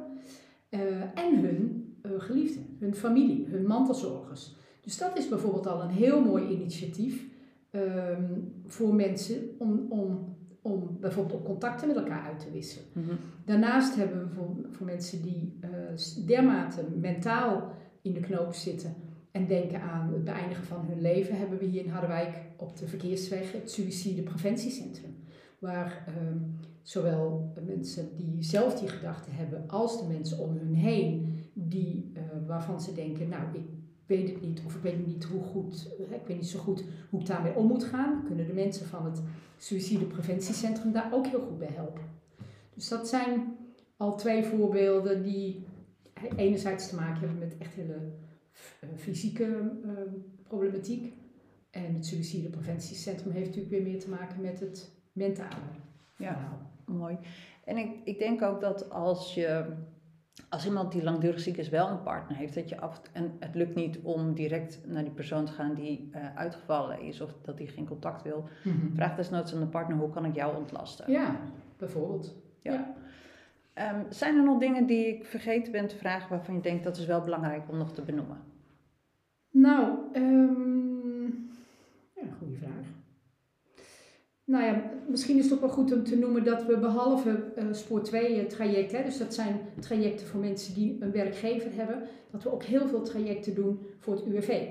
Eh, 0.70 0.80
en 1.02 1.40
hun 1.40 1.86
eh, 2.02 2.12
geliefden, 2.18 2.78
hun 2.80 2.96
familie, 2.96 3.48
hun 3.50 3.66
mantelzorgers. 3.68 4.56
Dus 4.82 4.98
dat 4.98 5.18
is 5.18 5.30
bijvoorbeeld 5.30 5.68
al 5.68 5.82
een 5.82 5.90
heel 5.90 6.24
mooi 6.24 6.48
initiatief 6.48 7.26
ehm, 7.72 8.24
voor 8.66 8.94
mensen 8.96 9.56
om, 9.58 9.86
om, 9.90 10.36
om 10.62 10.98
bijvoorbeeld 11.00 11.40
ook 11.40 11.46
contacten 11.46 11.88
met 11.88 11.98
elkaar 11.98 12.22
uit 12.22 12.40
te 12.40 12.52
wisselen. 12.52 12.86
Mhm. 12.94 13.16
Daarnaast 13.46 13.96
hebben 13.96 14.28
we 14.28 14.34
voor, 14.34 14.56
voor 14.72 14.86
mensen 14.86 15.22
die 15.22 15.58
eh, 15.62 15.70
dermate 16.26 16.84
mentaal 17.00 17.72
in 18.02 18.14
de 18.14 18.20
knoop 18.20 18.54
zitten 18.54 18.96
en 19.32 19.48
denken 19.48 19.82
aan 19.82 20.14
het 20.14 20.24
beëindigen 20.24 20.64
van 20.64 20.86
hun 20.86 21.02
leven, 21.02 21.38
hebben 21.38 21.60
we 21.60 21.66
hier 21.66 21.84
in 21.84 21.90
Harderwijk 21.90 22.42
op 22.58 22.78
de 22.78 22.88
verkeersweg 22.88 23.52
het 23.52 23.72
suïcidepreventiecentrum. 23.72 25.16
Waar 25.60 26.04
ehm, 26.08 26.38
zowel 26.82 27.54
mensen 27.66 28.10
die 28.16 28.44
zelf 28.44 28.80
die 28.80 28.90
gedachten 28.90 29.32
hebben, 29.32 29.64
als 29.68 30.00
de 30.02 30.08
mensen 30.08 30.40
om 30.40 30.58
hun 30.58 30.74
heen, 30.74 31.36
die, 31.54 32.12
eh, 32.14 32.22
waarvan 32.48 32.82
ze 32.82 32.94
denken, 32.94 33.30
nou 33.30 33.44
ik 33.54 33.62
weet 34.08 34.30
het 34.30 34.42
niet, 34.42 34.62
of 34.66 34.76
ik 34.76 34.82
weet 34.82 35.08
niet 35.08 35.24
hoe 35.24 35.44
goed, 35.44 35.96
eh, 36.00 36.16
ik 36.16 36.28
weet 36.28 36.38
niet 36.38 36.48
zo 36.48 36.60
goed 36.60 36.84
hoe 37.10 37.20
ik 37.20 37.28
daarmee 37.28 37.56
om 37.56 37.68
moet 37.68 37.84
gaan, 37.84 38.24
kunnen 38.26 38.48
de 38.48 38.54
mensen 38.54 38.86
van 38.86 39.06
het 39.06 39.22
suïcidepreventiecentrum 39.58 40.92
daar 40.92 41.14
ook 41.14 41.28
heel 41.28 41.42
goed 41.42 41.60
bij 41.60 41.72
helpen. 41.72 42.04
Dus 42.74 42.88
dat 42.88 43.08
zijn 43.08 43.56
al 43.98 44.18
twee 44.18 44.44
voorbeelden 44.44 45.24
die 45.24 45.66
enerzijds 46.36 46.90
te 46.90 46.96
maken 46.96 47.20
hebben 47.20 47.38
met 47.38 47.58
echt 47.58 47.74
hele 47.74 48.12
eh, 48.80 48.90
fysieke 48.96 49.72
eh, 49.84 49.90
problematiek. 50.48 51.14
En 51.70 51.94
het 51.94 52.06
suïcidepreventiecentrum 52.06 53.32
heeft 53.32 53.46
natuurlijk 53.46 53.74
weer 53.74 53.92
meer 53.92 54.00
te 54.00 54.10
maken 54.10 54.42
met 54.42 54.60
het 54.60 54.92
mentale 55.12 55.56
Ja. 56.18 56.58
Mooi. 56.86 57.18
En 57.64 57.78
ik, 57.78 57.90
ik 58.04 58.20
denk 58.20 58.42
ook 58.42 58.62
dat 58.62 58.90
als 58.90 59.34
je, 59.34 59.66
als 60.50 60.66
iemand 60.66 60.92
die 60.92 61.04
langdurig 61.04 61.40
ziek 61.40 61.58
is 61.58 61.70
wel 61.70 61.90
een 61.90 62.04
partner 62.04 62.38
heeft, 62.38 62.56
dat 62.56 62.70
je 62.70 62.80
af 62.80 63.02
en 63.12 63.36
het 63.40 63.56
lukt 63.56 63.76
niet 63.76 64.00
om 64.04 64.34
direct 64.34 64.80
naar 64.86 65.04
die 65.04 65.14
persoon 65.14 65.46
te 65.46 65.52
gaan 65.52 65.74
die 65.74 66.10
eh, 66.12 66.36
uitgevallen 66.36 67.02
is 67.02 67.22
of 67.22 67.34
dat 67.42 67.58
die 67.58 67.68
geen 67.68 67.88
contact 67.88 68.24
wil, 68.24 68.44
vraag 68.94 69.16
desnoods 69.16 69.54
aan 69.54 69.60
de 69.60 69.66
partner 69.66 69.98
hoe 69.98 70.10
kan 70.10 70.26
ik 70.26 70.36
jou 70.36 70.56
ontlasten. 70.56 71.12
Ja, 71.12 71.40
bijvoorbeeld. 71.78 72.36
Ehm, 73.74 74.04
zijn 74.10 74.38
er 74.38 74.44
nog 74.44 74.60
dingen 74.60 74.86
die 74.86 75.08
ik 75.08 75.26
vergeten 75.26 75.72
ben 75.72 75.88
te 75.88 75.98
vragen 75.98 76.30
waarvan 76.30 76.56
je 76.56 76.62
denkt 76.62 76.84
dat 76.84 76.98
is 76.98 77.06
wel 77.06 77.22
belangrijk 77.22 77.70
om 77.70 77.78
nog 77.78 77.92
te 77.94 78.02
benoemen? 78.02 78.38
Nou, 79.50 79.98
ehm 80.14 80.98
ja, 82.14 82.28
goede 82.38 82.56
vraag. 82.56 82.86
Nou 84.48 84.64
ja, 84.64 84.92
misschien 85.08 85.38
is 85.38 85.44
het 85.44 85.54
ook 85.54 85.60
wel 85.60 85.70
goed 85.70 85.92
om 85.92 86.04
te 86.04 86.18
noemen 86.18 86.44
dat 86.44 86.66
we 86.66 86.78
behalve 86.78 87.52
eh, 87.56 87.66
Spoor 87.72 88.04
2 88.04 88.46
trajecten, 88.46 88.98
hè, 88.98 89.04
dus 89.04 89.18
dat 89.18 89.34
zijn 89.34 89.60
trajecten 89.80 90.28
voor 90.28 90.40
mensen 90.40 90.74
die 90.74 90.98
een 91.00 91.12
werkgever 91.12 91.74
hebben, 91.74 92.04
dat 92.32 92.44
we 92.44 92.52
ook 92.52 92.64
heel 92.64 92.88
veel 92.88 93.02
trajecten 93.02 93.56
doen 93.56 93.80
voor 94.00 94.16
het 94.16 94.26
UWV. 94.26 94.68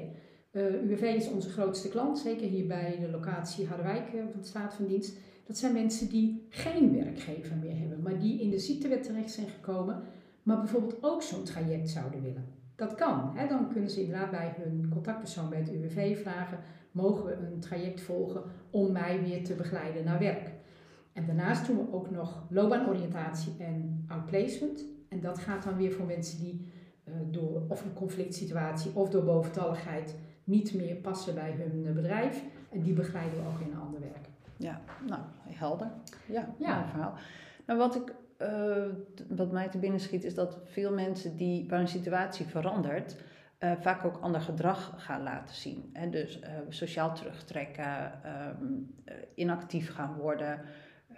Eh 0.51 0.83
UWV 0.83 1.03
is 1.03 1.29
onze 1.29 1.49
grootste 1.49 1.89
klant, 1.89 2.19
zeker 2.19 2.47
hier 2.47 2.67
bij 2.67 2.99
de 3.01 3.11
locatie 3.11 3.67
Harderwijk 3.67 4.07
eh, 4.07 4.21
van 4.33 4.41
de 4.41 4.47
staat 4.47 4.75
van 4.75 4.87
dienst. 4.87 5.17
Dat 5.47 5.59
zijn 5.59 5.73
mensen 5.73 6.09
die 6.09 6.47
geen 6.49 6.93
werkgever 6.93 7.57
meer 7.57 7.79
hebben, 7.79 8.03
maar 8.03 8.19
die 8.19 8.41
in 8.41 8.51
de 8.51 8.59
ziektewet 8.59 9.03
terecht 9.03 9.31
zijn 9.31 9.49
gekomen, 9.49 10.03
maar 10.43 10.59
bijvoorbeeld 10.59 10.99
ook 11.01 11.23
zo'n 11.23 11.45
traject 11.45 11.91
zouden 11.91 12.23
willen. 12.23 12.66
Dat 12.77 12.95
kan. 12.95 13.31
Hè? 13.35 13.47
Dan 13.49 13.69
kunnen 13.73 13.91
ze 13.91 14.01
inderdaad 14.03 14.31
bij 14.31 14.55
hun 14.57 14.89
contactpersoon 14.93 15.49
bij 15.49 15.59
het 15.59 15.71
UWV 15.73 16.23
vragen: 16.23 16.59
mogen 16.91 17.25
we 17.25 17.33
een 17.33 17.61
traject 17.61 18.01
volgen 18.01 18.43
om 18.71 18.93
mij 18.93 19.23
weer 19.23 19.45
te 19.45 19.55
begeleiden 19.55 20.05
naar 20.05 20.19
werk? 20.19 20.51
En 21.13 21.27
daarnaast 21.27 21.67
doen 21.67 21.77
we 21.77 21.93
ook 21.93 22.11
nog 22.11 22.43
loopbaanoriëntatie 22.51 23.53
en 23.59 24.05
outplacement. 24.09 24.85
En 25.09 25.21
dat 25.21 25.39
gaat 25.39 25.63
dan 25.63 25.77
weer 25.77 25.93
voor 25.93 26.07
mensen 26.07 26.39
die 26.41 26.69
eh, 27.05 27.15
door 27.31 27.63
of 27.69 27.85
een 27.85 27.93
conflict 27.93 28.35
situatie 28.35 28.91
of 28.95 29.09
door 29.09 29.25
boventalligheid 29.25 30.15
niet 30.45 30.75
meer 30.75 30.95
passen 30.95 31.35
bij 31.35 31.51
hun 31.53 31.87
eh, 31.87 31.93
bedrijf. 31.93 32.43
En 32.71 32.81
die 32.83 32.93
begeleiden 32.93 33.39
we 33.39 33.49
ook 33.49 33.61
in 33.61 33.73
een 33.73 33.81
ander 33.81 34.01
werk. 34.01 34.29
Ja, 34.57 34.81
nou, 35.07 35.21
helder. 35.49 35.91
Ja, 36.27 36.55
Ja. 36.59 36.89
verhaal. 36.89 37.15
Nou, 37.67 37.79
wat, 37.79 37.95
ik, 37.95 38.15
eh, 38.39 38.85
wat 39.29 39.53
mij 39.53 39.69
te 39.69 39.79
binnen 39.79 40.01
schiet 40.01 40.25
is 40.25 40.35
dat 40.35 40.59
veel 40.65 40.93
mensen 40.93 41.37
die, 41.37 41.69
waar 41.69 41.81
een 41.81 41.89
situatie 41.89 42.47
verandert, 42.47 43.17
eh, 43.59 43.73
vaak 43.81 44.05
ook 44.05 44.19
ander 44.21 44.41
gedrag 44.41 44.95
gaan 44.97 45.23
laten 45.23 45.55
zien. 45.55 45.91
Hè? 45.93 46.11
Dus 46.11 46.41
eh, 46.41 46.51
sociaal 46.69 47.15
terugtrekken, 47.15 48.23
ehm, 48.23 48.65
eh, 49.05 49.15
inactief 49.35 49.95
gaan 49.95 50.15
worden, 50.15 50.61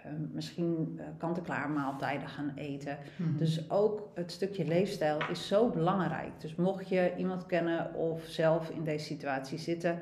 ehm, 0.03 0.33
misschien 0.33 1.01
kant-en-klaar 1.17 1.69
maaltijden 1.69 2.27
gaan 2.27 2.51
eten. 2.55 2.97
Dus 3.37 3.69
ook 3.69 4.11
het 4.15 4.31
stukje 4.31 4.65
leefstijl 4.65 5.17
is 5.29 5.47
zo 5.47 5.69
belangrijk. 5.69 6.41
Dus 6.41 6.55
mocht 6.55 6.89
je 6.89 7.13
iemand 7.17 7.45
kennen 7.45 7.93
of 7.93 8.23
zelf 8.23 8.69
in 8.69 8.83
deze 8.83 9.05
situatie 9.05 9.57
zitten, 9.57 9.99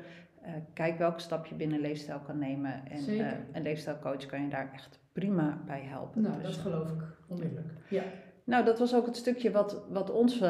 kijk 0.72 0.98
welke 0.98 1.20
stap 1.20 1.46
je 1.46 1.54
binnen 1.54 1.80
leefstijl 1.80 2.18
kan 2.18 2.38
nemen. 2.38 2.86
En 2.90 3.34
een 3.52 3.62
leefstijlcoach 3.62 4.26
kan 4.26 4.42
je 4.42 4.48
daar 4.48 4.70
echt 4.72 5.00
prima 5.18 5.58
bij 5.66 5.82
helpen. 5.84 6.22
Nou, 6.22 6.34
Dus- 6.34 6.42
dat 6.42 6.54
geloof 6.56 6.88
ik 6.90 7.02
onmiddellijk. 7.26 7.68
Ja. 7.88 8.02
nou, 8.44 8.64
dat 8.64 8.78
was 8.78 8.94
ook 8.94 9.06
het 9.06 9.16
stukje 9.16 9.50
wat, 9.50 9.82
wat 9.90 10.10
ons 10.10 10.42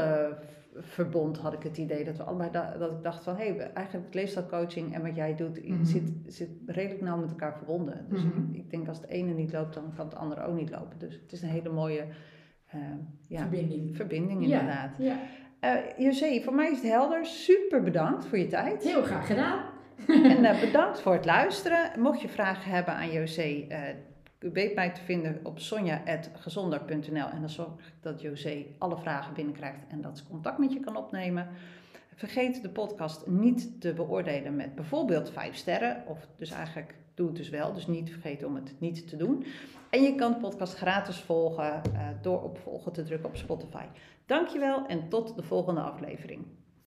verbond, 0.74 1.38
had 1.38 1.52
ik 1.52 1.62
het 1.62 1.76
idee 1.78 2.04
dat 2.04 2.16
we 2.16 2.22
allebei 2.22 2.50
da- 2.50 2.76
dat 2.78 2.90
ik 2.90 3.02
dacht 3.02 3.24
van 3.24 3.37
hé, 3.37 3.46
hey, 3.54 3.70
eigenlijk 3.72 4.14
leefstijlcoaching 4.14 4.94
en 4.94 5.02
wat 5.02 5.16
jij 5.16 5.35
doet 5.35 5.68
Mhm. 5.68 5.85
zit, 5.85 6.11
zit 6.26 6.48
redelijk 6.66 7.00
nauw 7.00 7.16
met 7.16 7.31
elkaar 7.31 7.57
verbonden. 7.57 8.07
Dus 8.09 8.22
Mhm. 8.24 8.38
ik, 8.52 8.57
ik 8.57 8.70
denk 8.70 8.88
als 8.88 8.96
het 9.00 9.07
ene 9.11 9.33
niet 9.33 9.52
loopt, 9.52 9.74
dan 9.74 9.92
kan 9.96 10.04
het 10.07 10.14
andere 10.14 10.42
ook 10.44 10.54
niet 10.57 10.70
lopen. 10.70 10.98
Dus 10.98 11.14
het 11.22 11.33
is 11.33 11.42
een 11.42 11.48
hele 11.48 11.70
mooie 11.70 12.04
eh, 12.70 12.81
ja, 13.28 13.38
Verbinding. 13.38 13.96
verbinding 13.96 14.42
inderdaad. 14.42 14.96
Ja, 14.98 15.16
Eh 15.61 15.70
José, 15.96 16.40
voor 16.40 16.54
mij 16.54 16.70
is 16.70 16.76
het 16.83 16.90
helder. 16.90 17.26
Super 17.26 17.83
bedankt 17.83 18.26
voor 18.26 18.38
je 18.38 18.46
tijd. 18.46 18.83
heel 18.83 19.02
graag 19.02 19.26
gedaan. 19.26 19.64
En 20.33 20.44
eh, 20.44 20.61
bedankt 20.61 21.00
voor 21.00 21.12
het 21.12 21.24
luisteren. 21.24 22.00
Mocht 22.00 22.20
je 22.20 22.28
vragen 22.28 22.70
hebben 22.70 22.94
aan 22.94 23.11
José, 23.12 23.66
u 24.40 24.51
weet 24.53 24.74
mij 24.74 24.90
te 24.90 25.01
vinden 25.01 25.40
op 25.42 25.59
sonja.gezonder.nl. 25.59 27.29
En 27.29 27.40
dan 27.40 27.51
zorg 27.51 27.68
ik 27.68 27.92
dat 28.01 28.20
José 28.20 28.66
alle 28.79 28.96
vragen 28.96 29.35
binnenkrijgt 29.35 29.87
en 29.88 30.01
dat 30.01 30.18
ze 30.18 30.27
contact 30.27 30.59
met 30.59 30.72
je 30.72 30.81
kan 30.81 30.96
opnemen. 30.96 31.48
Vergeet 32.14 32.62
de 32.62 32.68
podcast 32.68 33.27
niet 33.27 33.81
te 33.81 33.92
beoordelen 33.92 34.57
met 34.57 34.74
bijvoorbeeld 34.74 35.31
5 35.31 35.57
sterren. 35.57 36.03
Of 36.07 36.29
dus 36.37 36.51
eigenlijk 36.51 36.94
doe 37.14 37.27
het 37.27 37.37
dus 37.37 37.48
wel. 37.48 37.72
Dus 37.72 37.87
niet 37.87 38.11
vergeten 38.11 38.46
om 38.46 38.55
het 38.55 38.74
niet 38.79 39.09
te 39.09 39.16
doen. 39.16 39.44
En 39.90 40.03
je 40.03 40.14
kan 40.14 40.33
de 40.33 40.38
podcast 40.38 40.74
gratis 40.74 41.16
volgen 41.20 41.83
eh, 41.83 42.09
door 42.22 42.42
op 42.42 42.59
volgen 42.59 42.92
te 42.92 43.03
drukken 43.03 43.29
op 43.29 43.37
Spotify. 43.37 43.85
Dankjewel 44.27 44.87
en 44.87 45.09
tot 45.09 45.37
de 45.37 45.42
volgende 45.42 45.81
aflevering. 45.81 46.46